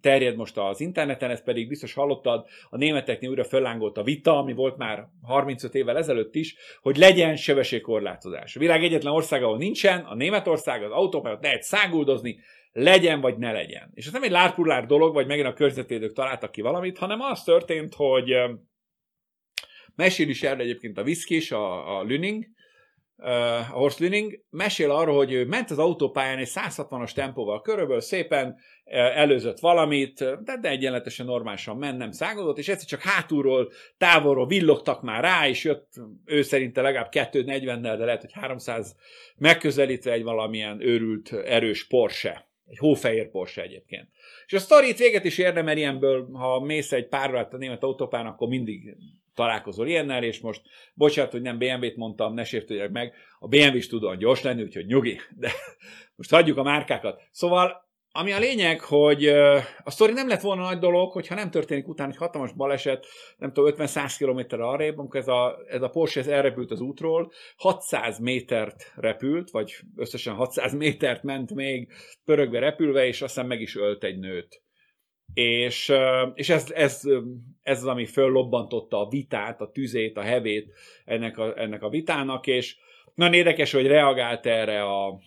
terjed 0.00 0.36
most 0.36 0.56
az 0.56 0.80
interneten, 0.80 1.30
ez 1.30 1.42
pedig 1.42 1.68
biztos 1.68 1.92
hallottad, 1.92 2.46
a 2.70 2.76
németeknél 2.76 3.30
újra 3.30 3.44
föllángolt 3.44 3.98
a 3.98 4.02
vita, 4.02 4.38
ami 4.38 4.52
volt 4.52 4.76
már 4.76 5.08
35 5.22 5.74
évvel 5.74 5.96
ezelőtt 5.96 6.34
is, 6.34 6.56
hogy 6.82 6.96
legyen 6.96 7.36
sebességkorlátozás. 7.36 8.56
A 8.56 8.60
világ 8.60 8.84
egyetlen 8.84 9.12
ország, 9.12 9.42
ahol 9.42 9.58
nincsen, 9.58 10.00
a 10.00 10.14
Németország, 10.14 10.82
az 10.82 10.90
autópályát 10.90 11.42
lehet 11.42 11.62
száguldozni, 11.62 12.38
legyen 12.72 13.20
vagy 13.20 13.38
ne 13.38 13.52
legyen. 13.52 13.90
És 13.94 14.06
ez 14.06 14.12
nem 14.12 14.22
egy 14.22 14.30
lárpullár 14.30 14.86
dolog, 14.86 15.14
vagy 15.14 15.26
megint 15.26 15.46
a 15.46 15.52
környezetvédők 15.52 16.12
találtak 16.12 16.50
ki 16.50 16.60
valamit, 16.60 16.98
hanem 16.98 17.20
az 17.20 17.42
történt, 17.42 17.94
hogy 17.94 18.34
Mesél 20.00 20.28
is 20.28 20.42
erre 20.42 20.62
egyébként 20.62 20.98
a 20.98 21.02
Viszkis, 21.02 21.52
a, 21.52 21.98
a 21.98 22.02
Lüning, 22.02 22.46
a 23.16 23.66
Horst 23.70 23.98
Lüning, 23.98 24.44
mesél 24.50 24.90
arról, 24.90 25.16
hogy 25.16 25.32
ő 25.32 25.44
ment 25.44 25.70
az 25.70 25.78
autópályán 25.78 26.38
egy 26.38 26.50
160-as 26.54 27.12
tempóval 27.12 27.60
körülbelül 27.60 28.00
szépen 28.00 28.56
előzött 29.14 29.58
valamit, 29.58 30.18
de, 30.18 30.56
de 30.60 30.68
egyenletesen 30.68 31.26
normálisan 31.26 31.76
ment, 31.76 31.98
nem 31.98 32.10
szágodott, 32.10 32.58
és 32.58 32.68
egyszer 32.68 32.88
csak 32.88 33.00
hátulról, 33.00 33.72
távolról 33.96 34.46
villogtak 34.46 35.02
már 35.02 35.22
rá, 35.22 35.48
és 35.48 35.64
jött 35.64 35.92
ő 36.24 36.42
szerinte 36.42 36.80
legalább 36.80 37.08
240-nel, 37.10 37.94
de 37.98 38.04
lehet, 38.04 38.20
hogy 38.20 38.32
300 38.32 38.96
megközelítve 39.36 40.12
egy 40.12 40.22
valamilyen 40.22 40.80
őrült, 40.80 41.32
erős 41.32 41.86
Porsche. 41.86 42.49
Egy 42.70 42.78
hófehér 42.78 43.30
Porsche 43.30 43.62
egyébként. 43.62 44.08
És 44.46 44.52
a 44.52 44.58
sztorit 44.58 44.98
véget 44.98 45.24
is 45.24 45.38
érne, 45.38 45.62
mert 45.62 45.78
ilyenből, 45.78 46.28
ha 46.32 46.60
mész 46.60 46.92
egy 46.92 47.08
pár 47.08 47.34
a 47.34 47.56
német 47.56 47.82
autópán, 47.82 48.26
akkor 48.26 48.48
mindig 48.48 48.96
találkozol 49.34 49.88
ilyennel, 49.88 50.22
és 50.22 50.40
most, 50.40 50.62
bocsánat, 50.94 51.30
hogy 51.30 51.42
nem 51.42 51.58
BMW-t 51.58 51.96
mondtam, 51.96 52.34
ne 52.34 52.44
sértődjek 52.44 52.90
meg, 52.90 53.14
a 53.38 53.48
BMW 53.48 53.76
is 53.76 53.88
tud 53.88 54.04
olyan 54.04 54.18
gyors 54.18 54.42
lenni, 54.42 54.62
úgyhogy 54.62 54.86
nyugi, 54.86 55.20
de 55.36 55.50
most 56.16 56.30
hagyjuk 56.30 56.56
a 56.56 56.62
márkákat. 56.62 57.22
Szóval, 57.30 57.89
ami 58.12 58.32
a 58.32 58.38
lényeg, 58.38 58.80
hogy 58.80 59.26
a 59.84 59.90
sztori 59.90 60.12
nem 60.12 60.28
lett 60.28 60.40
volna 60.40 60.62
nagy 60.62 60.78
dolog, 60.78 61.12
hogyha 61.12 61.34
nem 61.34 61.50
történik 61.50 61.88
utána 61.88 62.10
egy 62.10 62.16
hatalmas 62.16 62.52
baleset, 62.52 63.06
nem 63.36 63.52
tudom, 63.52 63.74
50-100 63.76 64.14
km 64.18 64.60
arrébb, 64.62 64.98
amikor 64.98 65.20
ez 65.20 65.28
a, 65.28 65.58
ez 65.66 65.82
a 65.82 65.88
Porsche 65.88 66.20
ez 66.20 66.26
elrepült 66.26 66.70
az 66.70 66.80
útról, 66.80 67.32
600 67.56 68.18
métert 68.18 68.92
repült, 68.96 69.50
vagy 69.50 69.76
összesen 69.96 70.34
600 70.34 70.74
métert 70.74 71.22
ment 71.22 71.54
még 71.54 71.92
pörögve 72.24 72.58
repülve, 72.58 73.06
és 73.06 73.22
aztán 73.22 73.46
meg 73.46 73.60
is 73.60 73.76
ölt 73.76 74.04
egy 74.04 74.18
nőt. 74.18 74.62
És, 75.34 75.92
és 76.34 76.48
ez, 76.48 76.70
ez, 76.70 77.02
ez 77.62 77.78
az, 77.78 77.86
ami 77.86 78.06
föllobbantotta 78.06 79.00
a 79.00 79.08
vitát, 79.08 79.60
a 79.60 79.70
tüzét, 79.70 80.16
a 80.16 80.22
hevét 80.22 80.72
ennek 81.04 81.38
a, 81.38 81.60
ennek 81.60 81.82
a 81.82 81.88
vitának, 81.88 82.46
és 82.46 82.76
nagyon 83.14 83.34
érdekes, 83.34 83.72
hogy 83.72 83.86
reagált 83.86 84.46
erre 84.46 84.82
a, 84.82 85.20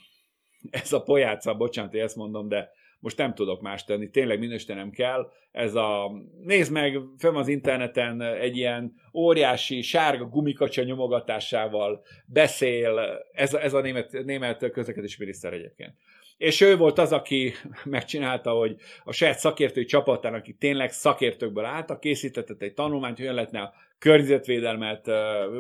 ez 0.69 0.93
a 0.93 1.01
pojáca, 1.01 1.53
bocsánat, 1.53 1.91
hogy 1.91 1.99
ezt 1.99 2.15
mondom, 2.15 2.47
de 2.47 2.71
most 2.99 3.17
nem 3.17 3.33
tudok 3.33 3.61
más 3.61 3.83
tenni, 3.83 4.09
tényleg 4.09 4.39
minősítenem 4.39 4.89
kell. 4.89 5.31
Ez 5.51 5.75
a, 5.75 6.11
nézd 6.43 6.71
meg, 6.71 6.99
fenn 7.17 7.35
az 7.35 7.47
interneten 7.47 8.21
egy 8.21 8.57
ilyen 8.57 8.93
óriási 9.13 9.81
sárga 9.81 10.25
gumikacsa 10.25 10.83
nyomogatásával 10.83 12.03
beszél, 12.25 12.99
ez 13.31 13.53
ez 13.53 13.73
a 13.73 13.81
német, 13.81 14.11
német 14.25 14.71
közlekedési 14.71 15.15
miniszter 15.19 15.53
egyébként. 15.53 15.93
És 16.37 16.61
ő 16.61 16.77
volt 16.77 16.97
az, 16.97 17.11
aki 17.11 17.53
megcsinálta, 17.83 18.51
hogy 18.51 18.75
a 19.03 19.11
saját 19.11 19.39
szakértői 19.39 19.85
csapatán, 19.85 20.33
akik 20.33 20.57
tényleg 20.57 20.91
szakértőkből 20.91 21.65
álltak, 21.65 21.99
készítetett 21.99 22.61
egy 22.61 22.73
tanulmányt, 22.73 23.17
hogy 23.17 23.25
lehetne 23.25 23.61
a 23.61 23.73
környezetvédelmet 24.03 25.09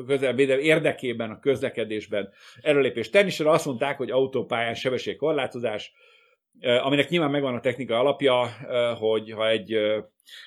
közelvédelem 0.07 0.63
érdekében 0.63 1.29
a 1.29 1.39
közlekedésben 1.39 2.29
erőlépést 2.61 3.11
tenni, 3.11 3.27
és 3.27 3.39
azt 3.39 3.65
mondták, 3.65 3.97
hogy 3.97 4.11
autópályán 4.11 4.73
sebességkorlátozás, 4.73 5.93
aminek 6.59 7.09
nyilván 7.09 7.31
megvan 7.31 7.55
a 7.55 7.59
technika 7.59 7.99
alapja, 7.99 8.49
hogy 8.99 9.31
ha 9.31 9.49
egy, 9.49 9.77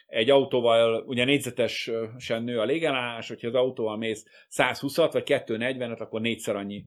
egy 0.06 0.30
autóval, 0.30 1.02
ugye 1.06 1.24
négyzetesen 1.24 2.42
nő 2.42 2.58
a 2.58 2.64
légelállás, 2.64 3.28
hogyha 3.28 3.48
az 3.48 3.54
autóval 3.54 3.96
mész 3.96 4.24
120-at 4.56 5.08
vagy 5.12 5.22
240-et, 5.26 5.98
akkor 5.98 6.20
négyszer 6.20 6.56
annyi 6.56 6.84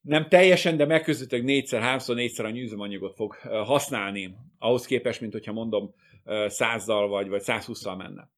nem 0.00 0.28
teljesen, 0.28 0.76
de 0.76 0.86
megközelítőleg 0.86 1.44
négyszer, 1.44 1.80
háromszor, 1.80 2.14
négyszer 2.16 2.44
annyi 2.44 2.62
üzemanyagot 2.62 3.14
fog 3.14 3.34
használni, 3.64 4.36
ahhoz 4.58 4.86
képest, 4.86 5.20
mint 5.20 5.32
hogyha 5.32 5.52
mondom 5.52 5.94
százzal 6.46 7.08
vagy, 7.08 7.28
vagy 7.28 7.42
120-szal 7.44 7.96
menne. 7.96 8.33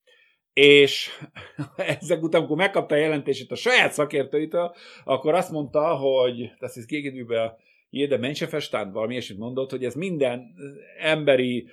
És 0.60 1.10
ezek 2.00 2.22
után, 2.22 2.40
amikor 2.40 2.56
megkapta 2.56 2.94
a 2.94 2.98
jelentését 2.98 3.50
a 3.50 3.54
saját 3.54 3.92
szakértőitől, 3.92 4.74
akkor 5.04 5.34
azt 5.34 5.50
mondta, 5.50 5.96
hogy 5.96 6.52
das 6.58 6.76
ist 6.76 6.86
gegenüber 6.86 7.56
jede 7.90 8.18
Menschenverstand, 8.18 8.92
valami 8.92 9.12
ilyesmit 9.12 9.38
mondott, 9.38 9.70
hogy 9.70 9.84
ez 9.84 9.94
minden 9.94 10.54
emberi 10.98 11.68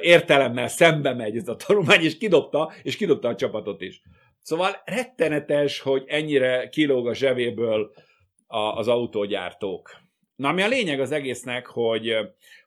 értelemmel 0.00 0.68
szembe 0.68 1.14
megy 1.14 1.36
ez 1.36 1.48
a 1.48 1.56
tanulmány, 1.56 2.02
és 2.02 2.18
kidobta, 2.18 2.72
és 2.82 2.96
kidobta 2.96 3.28
a 3.28 3.34
csapatot 3.34 3.80
is. 3.80 4.02
Szóval 4.42 4.82
rettenetes, 4.84 5.80
hogy 5.80 6.04
ennyire 6.06 6.68
kilóg 6.68 7.06
a 7.06 7.14
zsebéből 7.14 7.92
az 8.74 8.88
autógyártók. 8.88 10.01
Na, 10.42 10.48
ami 10.48 10.62
a 10.62 10.68
lényeg 10.68 11.00
az 11.00 11.12
egésznek, 11.12 11.66
hogy, 11.66 12.16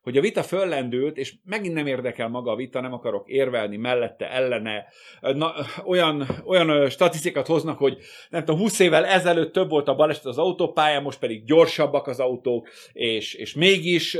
hogy 0.01 0.17
a 0.17 0.21
vita 0.21 0.43
föllendült, 0.43 1.17
és 1.17 1.33
megint 1.43 1.73
nem 1.73 1.87
érdekel 1.87 2.27
maga 2.27 2.51
a 2.51 2.55
vita, 2.55 2.81
nem 2.81 2.93
akarok 2.93 3.29
érvelni 3.29 3.77
mellette, 3.77 4.31
ellene. 4.31 4.85
Na, 5.21 5.53
olyan, 5.85 6.27
olyan 6.45 6.89
statisztikát 6.89 7.47
hoznak, 7.47 7.77
hogy 7.77 7.97
nem 8.29 8.45
tudom, 8.45 8.61
20 8.61 8.79
évvel 8.79 9.05
ezelőtt 9.05 9.53
több 9.53 9.69
volt 9.69 9.87
a 9.87 9.95
baleset 9.95 10.25
az 10.25 10.37
autópályán, 10.37 11.01
most 11.01 11.19
pedig 11.19 11.45
gyorsabbak 11.45 12.07
az 12.07 12.19
autók, 12.19 12.69
és, 12.93 13.33
és 13.33 13.53
mégis 13.53 14.17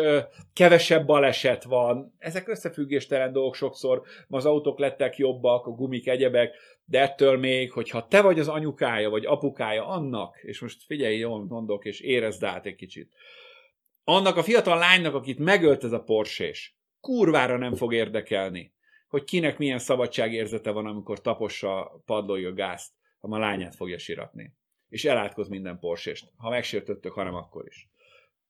kevesebb 0.54 1.06
baleset 1.06 1.64
van. 1.64 2.16
Ezek 2.20 2.48
összefüggéstelen 2.48 3.32
dolgok 3.32 3.56
sokszor, 3.56 4.02
ma 4.28 4.38
az 4.38 4.46
autók 4.46 4.80
lettek 4.80 5.18
jobbak, 5.18 5.66
a 5.66 5.72
gumik, 5.72 6.08
egyebek, 6.08 6.56
de 6.86 7.02
ettől 7.02 7.38
még, 7.38 7.72
hogyha 7.72 8.08
te 8.08 8.22
vagy 8.22 8.40
az 8.40 8.48
anyukája, 8.48 9.10
vagy 9.10 9.26
apukája 9.26 9.88
annak, 9.88 10.38
és 10.42 10.62
most 10.62 10.84
figyelj, 10.86 11.18
jól 11.18 11.46
mondok, 11.46 11.86
és 11.86 12.00
érezd 12.00 12.44
át 12.44 12.66
egy 12.66 12.76
kicsit, 12.76 13.12
annak 14.06 14.38
a 14.38 14.44
fiatal 14.44 14.78
lánynak, 14.78 15.14
akit 15.14 15.40
megölt 15.40 15.84
ez 15.84 15.92
a 15.92 16.04
porsés, 16.04 16.78
kurvára 17.02 17.58
nem 17.58 17.76
fog 17.76 17.94
érdekelni, 17.94 18.74
hogy 19.08 19.24
kinek 19.24 19.58
milyen 19.58 19.80
szabadságérzete 19.80 20.72
van, 20.72 20.86
amikor 20.86 21.22
tapossa 21.22 22.02
padlója 22.06 22.54
gázt, 22.54 22.92
ha 23.20 23.36
a 23.36 23.40
lányát 23.40 23.76
fogja 23.76 23.98
siratni. 23.98 24.54
És 24.90 25.06
elátkoz 25.06 25.48
minden 25.48 25.80
porsést. 25.80 26.32
Ha 26.38 26.50
megsértöttök, 26.50 27.12
hanem 27.12 27.34
akkor 27.34 27.66
is. 27.68 27.90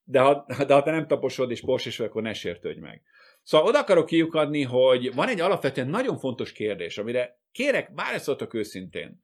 De 0.03 0.19
ha, 0.19 0.45
de 0.67 0.73
ha 0.73 0.83
te 0.83 0.91
nem 0.91 1.07
taposod 1.07 1.51
és 1.51 1.61
porsés 1.61 1.97
vagy, 1.97 2.07
akkor 2.07 2.21
ne 2.21 2.33
sértődj 2.33 2.79
meg. 2.79 3.01
Szóval 3.43 3.67
oda 3.67 3.79
akarok 3.79 4.05
kiukadni, 4.05 4.61
hogy 4.61 5.13
van 5.13 5.27
egy 5.27 5.39
alapvetően 5.39 5.87
nagyon 5.87 6.17
fontos 6.17 6.51
kérdés, 6.51 6.97
amire 6.97 7.39
kérek, 7.51 7.89
válaszoltok 7.95 8.53
őszintén. 8.53 9.23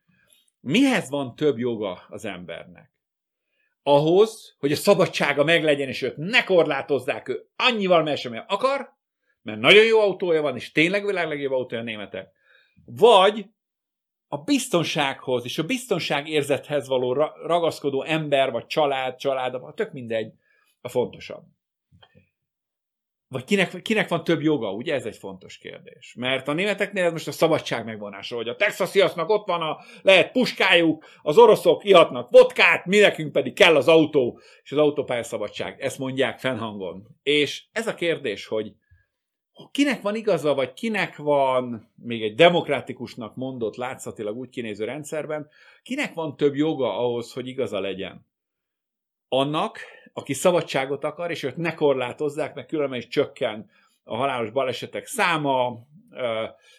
Mihez 0.59 1.09
van 1.09 1.35
több 1.35 1.57
joga 1.57 2.05
az 2.09 2.25
embernek? 2.25 2.91
Ahhoz, 3.83 4.55
hogy 4.59 4.71
a 4.71 4.75
szabadsága 4.75 5.43
meglegyen, 5.43 5.87
és 5.87 6.01
őt 6.01 6.17
ne 6.17 6.43
korlátozzák, 6.43 7.27
ő 7.27 7.49
annyival 7.55 8.03
mehessen, 8.03 8.45
akar, 8.47 8.95
mert 9.41 9.59
nagyon 9.59 9.85
jó 9.85 9.99
autója 9.99 10.41
van, 10.41 10.55
és 10.55 10.71
tényleg 10.71 11.05
világ 11.05 11.27
legjobb 11.27 11.51
autója 11.51 11.81
a 11.81 11.83
németek. 11.83 12.31
Vagy 12.85 13.45
a 14.27 14.37
biztonsághoz 14.37 15.45
és 15.45 15.57
a 15.57 15.63
biztonság 15.63 16.27
érzethez 16.27 16.87
való 16.87 17.13
ragaszkodó 17.45 18.03
ember, 18.03 18.51
vagy 18.51 18.65
család, 18.65 19.15
család, 19.15 19.73
tök 19.75 19.91
mindegy, 19.91 20.33
a 20.81 20.89
fontosabb. 20.89 21.43
Vagy 23.31 23.43
kinek, 23.43 23.81
kinek 23.81 24.07
van 24.07 24.23
több 24.23 24.41
joga, 24.41 24.71
ugye? 24.71 24.93
Ez 24.93 25.05
egy 25.05 25.17
fontos 25.17 25.57
kérdés. 25.57 26.13
Mert 26.17 26.47
a 26.47 26.53
németeknél 26.53 27.03
ez 27.03 27.11
most 27.11 27.27
a 27.27 27.31
szabadság 27.31 27.85
megvonása, 27.85 28.35
hogy 28.35 28.47
a 28.47 28.55
texasiasznak 28.55 29.29
ott 29.29 29.47
van 29.47 29.61
a 29.61 29.77
lehet 30.01 30.31
puskájuk, 30.31 31.05
az 31.21 31.37
oroszok 31.37 31.83
ihatnak 31.83 32.29
vodkát, 32.29 32.85
mi 32.85 32.97
nekünk 32.97 33.31
pedig 33.31 33.53
kell 33.53 33.75
az 33.75 33.87
autó, 33.87 34.39
és 34.63 34.71
az 34.71 34.77
autópálya 34.77 35.23
szabadság. 35.23 35.81
Ezt 35.81 35.99
mondják 35.99 36.39
fennhangon. 36.39 37.07
És 37.23 37.63
ez 37.71 37.87
a 37.87 37.93
kérdés, 37.93 38.45
hogy 38.45 38.73
kinek 39.71 40.01
van 40.01 40.15
igaza, 40.15 40.53
vagy 40.53 40.73
kinek 40.73 41.15
van 41.15 41.91
még 41.95 42.23
egy 42.23 42.35
demokratikusnak 42.35 43.35
mondott, 43.35 43.75
látszatilag 43.75 44.37
úgy 44.37 44.49
kinéző 44.49 44.85
rendszerben, 44.85 45.49
kinek 45.83 46.13
van 46.13 46.35
több 46.35 46.55
joga 46.55 46.97
ahhoz, 46.97 47.33
hogy 47.33 47.47
igaza 47.47 47.79
legyen? 47.79 48.25
Annak, 49.27 49.79
aki 50.13 50.33
szabadságot 50.33 51.03
akar, 51.03 51.31
és 51.31 51.43
őt 51.43 51.57
ne 51.57 51.73
korlátozzák, 51.73 52.53
mert 52.53 52.67
különben 52.67 52.99
is 52.99 53.07
csökken 53.07 53.69
a 54.03 54.15
halálos 54.15 54.49
balesetek 54.49 55.05
száma. 55.05 55.87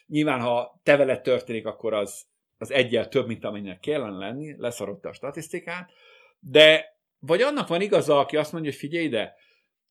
Nyilván, 0.07 0.41
ha 0.41 0.81
te 0.83 0.97
veled 0.97 1.21
történik, 1.21 1.67
akkor 1.67 1.93
az, 1.93 2.25
az 2.59 2.71
egyel 2.71 3.09
több, 3.09 3.27
mint 3.27 3.45
amennyinek 3.45 3.81
kellene 3.81 4.17
lenni, 4.17 4.55
leszarodta 4.59 5.09
a 5.09 5.13
statisztikát, 5.13 5.91
de 6.41 6.97
vagy 7.19 7.43
annak 7.43 7.69
van 7.69 7.81
igaza, 7.81 8.19
aki 8.19 8.37
azt 8.37 8.53
mondja, 8.53 8.71
hogy 8.71 8.79
figyelj 8.79 9.05
ide, 9.05 9.35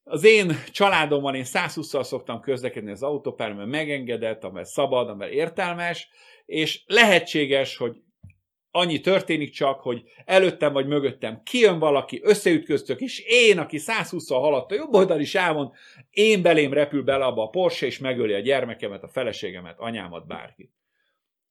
az 0.03 0.23
én 0.23 0.55
családomban 0.71 1.35
én 1.35 1.45
120-szal 1.45 2.03
szoktam 2.03 2.39
közlekedni 2.39 2.91
az 2.91 3.03
autópályán, 3.03 3.67
megengedett, 3.67 4.43
amely 4.43 4.63
szabad, 4.63 5.09
amely 5.09 5.31
értelmes, 5.31 6.09
és 6.45 6.83
lehetséges, 6.85 7.77
hogy 7.77 8.01
annyi 8.71 8.99
történik 8.99 9.51
csak, 9.51 9.81
hogy 9.81 10.03
előttem 10.25 10.73
vagy 10.73 10.87
mögöttem 10.87 11.41
kijön 11.43 11.79
valaki, 11.79 12.19
összeütköztök, 12.23 12.99
és 12.99 13.19
én, 13.19 13.59
aki 13.59 13.77
120-szal 13.81 14.37
haladt 14.39 14.71
a 14.71 14.75
jobb 14.75 14.93
oldali 14.93 15.25
sávon, 15.25 15.73
én 16.09 16.41
belém 16.41 16.73
repül 16.73 17.03
bele 17.03 17.25
abba 17.25 17.43
a 17.43 17.49
Porsche, 17.49 17.85
és 17.85 17.99
megöli 17.99 18.33
a 18.33 18.39
gyermekemet, 18.39 19.03
a 19.03 19.07
feleségemet, 19.07 19.79
anyámat, 19.79 20.27
bárkit. 20.27 20.71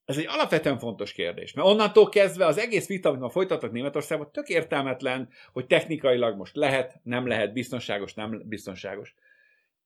Ez 0.04 0.18
egy 0.18 0.26
alapvetően 0.28 0.78
fontos 0.78 1.12
kérdés, 1.12 1.52
mert 1.52 1.68
onnantól 1.68 2.08
kezdve 2.08 2.46
az 2.46 2.58
egész 2.58 2.86
vita, 2.86 3.08
amit 3.08 3.20
ma 3.20 3.28
folytatnak 3.28 3.72
Németországban, 3.72 4.32
tök 4.32 4.48
értelmetlen, 4.48 5.28
hogy 5.52 5.66
technikailag 5.66 6.36
most 6.36 6.56
lehet, 6.56 7.00
nem 7.02 7.26
lehet, 7.26 7.52
biztonságos, 7.52 8.14
nem 8.14 8.42
biztonságos. 8.44 9.14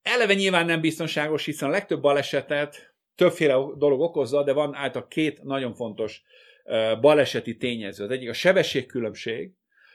Eleve 0.03 0.35
nyilván 0.35 0.67
nem 0.67 0.81
biztonságos, 0.81 1.45
hiszen 1.45 1.69
a 1.69 1.73
legtöbb 1.73 2.01
balesetet 2.01 2.95
többféle 3.15 3.55
dolog 3.55 4.01
okozza, 4.01 4.43
de 4.43 4.53
van 4.53 4.75
által 4.75 5.09
két 5.09 5.43
nagyon 5.43 5.75
fontos 5.75 6.23
baleseti 7.01 7.57
tényező. 7.57 8.05
Az 8.05 8.11
egyik 8.11 8.29
a 8.29 8.33
sebességkülönbség, 8.33 9.51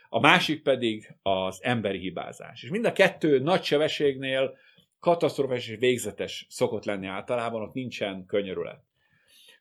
a 0.09 0.19
másik 0.19 0.61
pedig 0.61 1.15
az 1.21 1.59
emberi 1.61 1.99
hibázás. 1.99 2.63
És 2.63 2.69
mind 2.69 2.85
a 2.85 2.91
kettő 2.91 3.39
nagy 3.39 3.63
sebességnél 3.63 4.57
katasztrofás 4.99 5.67
és 5.67 5.75
végzetes 5.79 6.45
szokott 6.49 6.85
lenni 6.85 7.07
általában, 7.07 7.61
ott 7.61 7.73
nincsen 7.73 8.25
könyörület. 8.25 8.83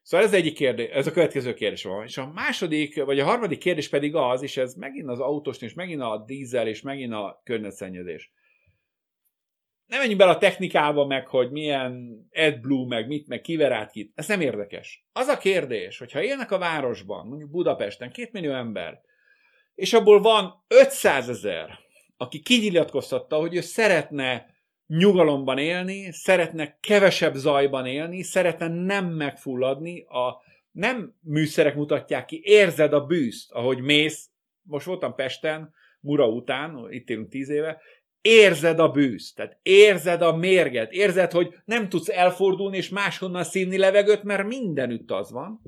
Szóval 0.02 0.26
ez 0.26 0.32
egyik 0.32 0.54
kérdés, 0.54 0.88
ez 0.90 1.06
a 1.06 1.12
következő 1.12 1.54
kérdés 1.54 1.84
van. 1.84 2.04
És 2.04 2.18
a 2.18 2.32
második, 2.34 3.04
vagy 3.04 3.20
a 3.20 3.24
harmadik 3.24 3.58
kérdés 3.58 3.88
pedig 3.88 4.14
az, 4.14 4.42
és 4.42 4.56
ez 4.56 4.74
megint 4.74 5.08
az 5.08 5.20
autós, 5.20 5.60
és 5.60 5.74
megint 5.74 6.00
a 6.00 6.24
dízel, 6.26 6.68
és 6.68 6.82
megint 6.82 7.12
a 7.12 7.40
környezetszennyezés 7.44 8.32
nem 9.88 9.98
menjünk 9.98 10.18
bele 10.18 10.30
a 10.30 10.38
technikába, 10.38 11.06
meg 11.06 11.26
hogy 11.26 11.50
milyen 11.50 12.20
AdBlue, 12.32 12.86
meg 12.86 13.06
mit, 13.06 13.28
meg 13.28 13.40
kiver 13.40 13.86
kit. 13.86 14.12
Ez 14.14 14.28
nem 14.28 14.40
érdekes. 14.40 15.06
Az 15.12 15.26
a 15.26 15.38
kérdés, 15.38 15.98
hogyha 15.98 16.22
élnek 16.22 16.50
a 16.50 16.58
városban, 16.58 17.26
mondjuk 17.26 17.50
Budapesten, 17.50 18.10
két 18.10 18.32
millió 18.32 18.52
ember, 18.52 19.00
és 19.74 19.92
abból 19.92 20.20
van 20.20 20.64
500 20.68 21.28
ezer, 21.28 21.78
aki 22.16 22.40
kinyilatkoztatta, 22.40 23.36
hogy 23.36 23.54
ő 23.54 23.60
szeretne 23.60 24.46
nyugalomban 24.86 25.58
élni, 25.58 26.12
szeretne 26.12 26.78
kevesebb 26.80 27.34
zajban 27.34 27.86
élni, 27.86 28.22
szeretne 28.22 28.68
nem 28.68 29.06
megfulladni, 29.06 30.00
a 30.02 30.42
nem 30.70 31.14
műszerek 31.20 31.74
mutatják 31.74 32.24
ki, 32.24 32.40
érzed 32.44 32.92
a 32.92 33.06
bűzt, 33.06 33.52
ahogy 33.52 33.80
mész, 33.80 34.28
most 34.62 34.86
voltam 34.86 35.14
Pesten, 35.14 35.74
Mura 36.00 36.28
után, 36.28 36.86
itt 36.90 37.10
élünk 37.10 37.28
tíz 37.28 37.48
éve, 37.48 37.80
érzed 38.20 38.78
a 38.78 38.88
bűzt, 38.88 39.36
tehát 39.36 39.58
érzed 39.62 40.22
a 40.22 40.36
mérget, 40.36 40.92
érzed, 40.92 41.32
hogy 41.32 41.54
nem 41.64 41.88
tudsz 41.88 42.08
elfordulni 42.08 42.76
és 42.76 42.88
máshonnan 42.88 43.44
színni 43.44 43.78
levegőt, 43.78 44.22
mert 44.22 44.46
mindenütt 44.46 45.10
az 45.10 45.30
van, 45.30 45.60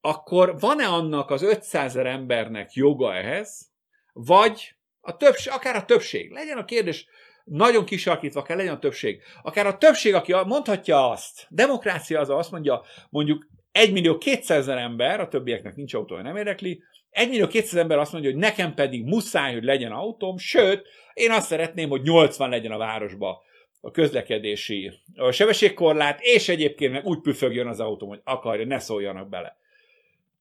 akkor 0.00 0.58
van-e 0.58 0.86
annak 0.86 1.30
az 1.30 1.42
500 1.42 1.96
embernek 1.96 2.72
joga 2.72 3.14
ehhez, 3.14 3.70
vagy 4.12 4.74
a 5.00 5.16
többség, 5.16 5.52
akár 5.52 5.76
a 5.76 5.84
többség, 5.84 6.30
legyen 6.30 6.58
a 6.58 6.64
kérdés 6.64 7.06
nagyon 7.44 7.84
kisarkítva 7.84 8.42
kell 8.42 8.56
legyen 8.56 8.74
a 8.74 8.78
többség. 8.78 9.22
Akár 9.42 9.66
a 9.66 9.76
többség, 9.76 10.14
aki 10.14 10.32
mondhatja 10.32 11.10
azt, 11.10 11.46
demokrácia 11.48 12.20
az 12.20 12.30
azt 12.30 12.50
mondja, 12.50 12.82
mondjuk 13.08 13.46
1 13.72 13.92
millió 13.92 14.18
200 14.18 14.68
ember, 14.68 15.20
a 15.20 15.28
többieknek 15.28 15.74
nincs 15.74 15.94
autója, 15.94 16.22
nem 16.22 16.36
érdekli, 16.36 16.82
1 17.10 17.28
millió 17.28 17.46
200 17.46 17.74
ember 17.74 17.98
azt 17.98 18.12
mondja, 18.12 18.30
hogy 18.30 18.40
nekem 18.40 18.74
pedig 18.74 19.04
muszáj, 19.04 19.52
hogy 19.52 19.64
legyen 19.64 19.92
autóm, 19.92 20.38
sőt, 20.38 20.86
én 21.14 21.30
azt 21.30 21.46
szeretném, 21.46 21.88
hogy 21.88 22.02
80 22.02 22.50
legyen 22.50 22.72
a 22.72 22.78
városba 22.78 23.42
a 23.80 23.90
közlekedési 23.90 24.92
a 25.14 25.30
sebességkorlát, 25.30 26.20
és 26.20 26.48
egyébként 26.48 26.92
meg 26.92 27.04
úgy 27.04 27.20
püfögjön 27.20 27.66
az 27.66 27.80
autóm, 27.80 28.08
hogy 28.08 28.20
akarja, 28.24 28.66
ne 28.66 28.78
szóljanak 28.78 29.28
bele. 29.28 29.56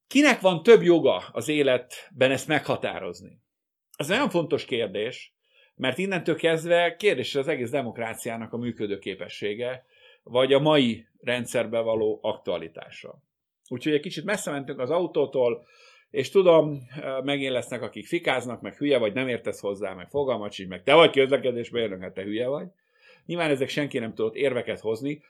Kinek 0.08 0.40
van 0.40 0.64
több 0.64 0.82
joga 0.82 1.24
az 1.32 1.48
életben 1.48 2.32
ezt 2.32 2.48
meghatározni? 2.48 3.40
Ez 3.98 4.08
nagyon 4.08 4.30
fontos 4.30 4.66
kérdés, 4.66 5.34
mert 5.76 5.98
innentől 5.98 6.36
kezdve 6.36 6.96
kérdés 6.96 7.36
az 7.36 7.48
egész 7.48 7.70
demokráciának 7.70 8.54
a 8.54 8.58
működő 8.58 9.00
képessége, 9.00 9.86
vagy 10.24 10.54
a 10.54 10.60
mai 10.60 11.08
rendszerbe 11.22 11.80
való 11.80 12.20
aktualitása. 12.22 13.22
Úgyhogy 13.68 13.94
egy 13.94 14.02
kicsit 14.02 14.24
messze 14.24 14.52
mentünk 14.52 14.80
az 14.80 14.90
autótól, 14.90 15.66
és 16.12 16.30
tudom, 16.30 16.88
megint 17.24 17.52
lesznek, 17.52 17.82
akik 17.82 18.06
fikáznak, 18.06 18.62
meg 18.62 18.76
hülye 18.76 18.98
vagy, 18.98 19.14
nem 19.14 19.28
értesz 19.28 19.60
hozzá, 19.60 19.94
meg 19.94 20.10
fogalmat 20.10 20.52
sincs, 20.52 20.70
meg 20.70 20.84
te 20.84 20.94
vagy 20.94 21.12
közlekedésbe 21.12 21.80
érnek, 21.80 22.02
hát 22.02 22.14
te 22.14 22.22
hülye 22.22 22.48
vagy. 22.48 22.68
Nyilván 23.26 23.50
ezek 23.50 23.70
senki 23.70 24.00
nem 24.00 24.14
tudott 24.14 24.36
érveket 24.36 24.80
hozni, 24.80 25.22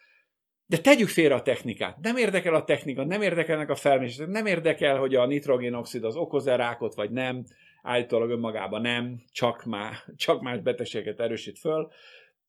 de 0.65 0.78
tegyük 0.78 1.08
félre 1.08 1.36
a 1.36 1.42
technikát. 1.42 1.98
Nem 2.02 2.18
érdekel 2.18 2.54
a 2.54 2.63
technika, 2.63 3.06
nem 3.06 3.22
érdekelnek 3.22 3.70
a 3.70 3.76
felmérések, 3.76 4.28
nem 4.28 4.46
érdekel, 4.46 4.98
hogy 4.98 5.15
a 5.15 5.26
nitrogénoxid 5.26 6.04
az 6.04 6.15
okoz-e 6.15 6.56
rákot, 6.56 6.96
vagy 6.96 7.12
nem. 7.12 7.46
Állítólag 7.82 8.30
önmagában 8.30 8.82
nem, 8.82 9.22
csak, 9.32 9.65
má, 9.65 9.92
csak 10.15 10.42
más 10.42 10.60
betegséget 10.60 11.20
erősít 11.20 11.60
föl. 11.60 11.92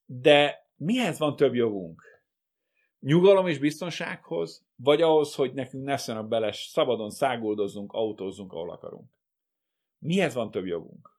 De 0.07 0.67
mihez 0.77 1.19
van 1.19 1.37
több 1.37 1.55
jogunk? 1.55 2.11
nyugalom 3.01 3.47
és 3.47 3.59
biztonsághoz, 3.59 4.65
vagy 4.83 5.03
ahhoz, 5.03 5.35
hogy 5.35 5.53
nekünk 5.53 5.85
ne 5.85 5.97
szönök 5.97 6.29
bele, 6.29 6.53
szabadon 6.53 7.11
száguldozzunk, 7.11 7.93
autózzunk, 7.93 8.53
ahol 8.53 8.71
akarunk. 8.71 9.11
Mihez 9.99 10.35
van 10.35 10.51
több 10.51 10.67
jogunk? 10.67 11.19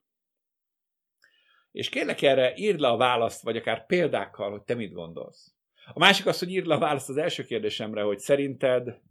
És 1.71 1.89
kérlek 1.89 2.21
erre 2.21 2.56
írd 2.56 2.80
le 2.80 2.88
a 2.88 2.97
választ, 2.97 3.43
vagy 3.43 3.58
akár 3.58 3.86
példákkal, 3.86 4.52
hogy 4.52 4.62
te 4.62 4.74
mit 4.74 4.93
gondolsz. 4.93 5.56
A 5.93 6.00
másik 6.00 6.26
az, 6.26 6.39
hogy 6.39 6.52
írd 6.52 6.65
le 6.65 6.76
a 6.76 6.80
választ 6.80 7.10
az 7.10 7.17
első 7.17 7.43
kérdésemre, 7.43 8.02
hogy 8.02 8.19
szerinted 8.19 9.02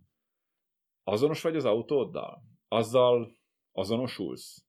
azonos 1.05 1.43
vagy 1.43 1.57
az 1.57 1.65
autóddal? 1.65 2.43
Azzal 2.69 3.37
azonosulsz? 3.73 4.65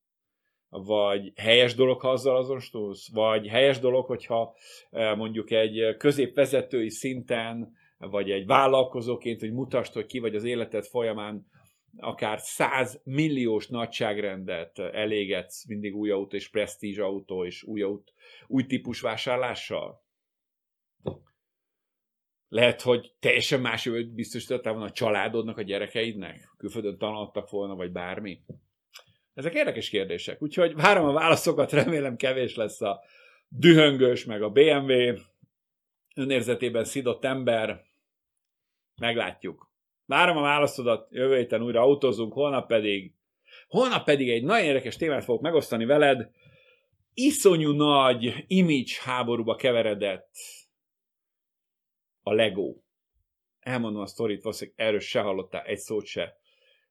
Vagy 0.70 1.32
helyes 1.36 1.76
dolog, 1.76 2.02
ha 2.02 2.10
azzal 2.10 2.38
azonosulsz? 2.38 3.12
Vagy 3.13 3.48
helyes 3.48 3.80
dolog, 3.80 4.06
hogyha 4.06 4.56
eh, 4.89 5.15
mondjuk 5.15 5.52
egy 5.52 5.98
középvezetői 5.98 6.89
szinten, 6.89 7.80
vagy 8.10 8.32
egy 8.32 8.46
vállalkozóként, 8.46 9.40
hogy 9.40 9.52
mutasd, 9.52 9.94
hogy 9.94 10.06
ki 10.06 10.20
vagy 10.20 10.36
az 10.36 10.44
életed 10.44 10.86
folyamán, 10.86 11.46
akár 11.98 12.40
100 12.40 13.02
milliós 13.04 13.68
nagyságrendet 13.68 14.80
elégetsz 14.80 15.66
mindig 15.68 15.96
új 15.96 16.10
autó 16.10 16.36
és 16.36 16.50
presztízs 16.50 16.98
autó 16.98 17.46
és 17.46 17.64
új, 17.64 17.82
autó, 17.82 18.12
új 18.48 18.66
típus 18.66 19.02
vásárlással? 19.02 20.04
Lehet, 22.48 22.82
hogy 22.82 23.14
teljesen 23.20 23.62
más 23.62 23.86
jövőt 23.86 24.14
biztosítottál 24.14 24.74
volna 24.74 24.88
a 24.88 24.92
családodnak, 24.92 25.58
a 25.58 25.62
gyerekeidnek? 25.62 26.54
Külföldön 26.58 26.98
tanultak 26.98 27.50
volna, 27.50 27.76
vagy 27.76 27.92
bármi? 27.92 28.42
Ezek 29.34 29.54
érdekes 29.54 29.90
kérdések. 29.90 30.42
Úgyhogy 30.42 30.76
várom 30.76 31.06
a 31.06 31.14
válaszokat, 31.14 31.72
remélem 31.72 32.16
kevés 32.16 32.56
lesz 32.56 32.82
a 32.82 33.02
dühöngős, 33.48 34.26
meg 34.26 34.42
a 34.42 34.50
BMW 34.50 34.94
önérzetében 36.16 36.84
szidott 36.84 37.26
ember. 37.26 37.82
Meglátjuk. 39.02 39.72
Várom 40.06 40.38
a 40.38 40.42
válaszodat, 40.42 41.08
jövő 41.12 41.38
héten 41.38 41.62
újra 41.62 41.82
autózunk, 41.82 42.34
holnap 42.34 42.68
pedig, 42.68 43.14
holnap 43.68 44.06
pedig 44.06 44.30
egy 44.30 44.44
nagyon 44.44 44.66
érdekes 44.66 44.96
témát 44.96 45.24
fogok 45.24 45.42
megosztani 45.42 45.86
veled. 45.86 46.30
Iszonyú 47.14 47.72
nagy 47.72 48.44
image 48.48 48.92
háborúba 49.04 49.56
keveredett 49.56 50.30
a 52.22 52.34
Lego. 52.34 52.76
Elmondom 53.60 54.02
a 54.02 54.06
sztorit, 54.06 54.44
valószínűleg 54.44 54.80
erről 54.80 55.00
se 55.00 55.22
hallottál 55.22 55.64
egy 55.66 55.80
szót 55.80 56.06
se. 56.06 56.38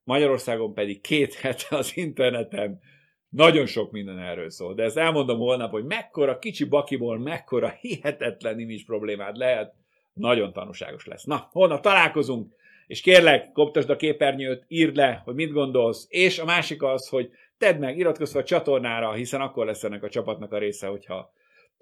Magyarországon 0.05 0.75
pedig 0.75 1.01
két 1.01 1.35
hete 1.35 1.77
az 1.77 1.97
interneten 1.97 2.81
nagyon 3.29 3.67
sok 3.67 3.91
minden 3.91 4.19
erről 4.19 4.51
szól, 4.51 4.75
de 4.75 4.83
ezt 4.83 4.97
elmondom 4.97 5.39
holnap, 5.39 5.71
hogy 5.71 5.85
mekkora 5.85 6.39
kicsi 6.39 6.65
bakiból, 6.65 7.19
mekkora 7.19 7.69
hihetetlen 7.69 8.59
image 8.59 8.83
problémád 8.87 9.37
lehet, 9.37 9.75
nagyon 10.21 10.53
tanúságos 10.53 11.07
lesz. 11.07 11.25
Na, 11.25 11.49
holnap 11.53 11.81
találkozunk, 11.81 12.53
és 12.87 13.01
kérlek, 13.01 13.53
koptasd 13.53 13.91
a 13.91 13.97
képernyőt, 13.97 14.65
írd 14.69 14.97
le, 14.97 15.23
hogy 15.25 15.35
mit 15.35 15.53
gondolsz, 15.53 16.07
és 16.09 16.39
a 16.39 16.45
másik 16.45 16.83
az, 16.83 17.09
hogy 17.09 17.31
tedd 17.59 17.79
meg, 17.79 17.99
iratkozz 17.99 18.35
a 18.35 18.43
csatornára, 18.43 19.13
hiszen 19.13 19.41
akkor 19.41 19.67
lesz 19.67 19.85
ennek 19.85 20.03
a 20.03 20.09
csapatnak 20.09 20.53
a 20.53 20.59
része, 20.59 20.87
hogyha 20.87 21.33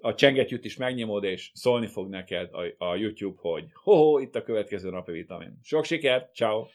a 0.01 0.13
csengetjűt 0.13 0.65
is 0.65 0.77
megnyomod, 0.77 1.23
és 1.23 1.51
szólni 1.53 1.87
fog 1.87 2.09
neked 2.09 2.49
a, 2.53 2.85
a 2.85 2.95
YouTube, 2.95 3.39
hogy 3.41 3.65
ho, 3.73 4.19
itt 4.19 4.35
a 4.35 4.43
következő 4.43 4.89
napi 4.89 5.11
vitamin. 5.11 5.59
Sok 5.63 5.85
sikert, 5.85 6.35
ciao. 6.35 6.65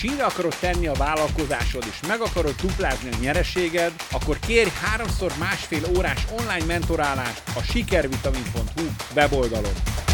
Sínre 0.00 0.24
akarod 0.24 0.54
tenni 0.60 0.86
a 0.86 0.92
vállalkozásod, 0.92 1.84
és 1.90 2.08
meg 2.08 2.20
akarod 2.20 2.54
duplázni 2.60 3.10
a 3.12 3.16
nyereséged, 3.20 3.92
akkor 4.10 4.38
kérj 4.38 4.70
háromszor 4.82 5.32
másfél 5.38 5.82
órás 5.96 6.26
online 6.38 6.64
mentorálást 6.64 7.42
a 7.56 7.62
sikervitamin.hu 7.62 8.86
weboldalon. 9.14 10.09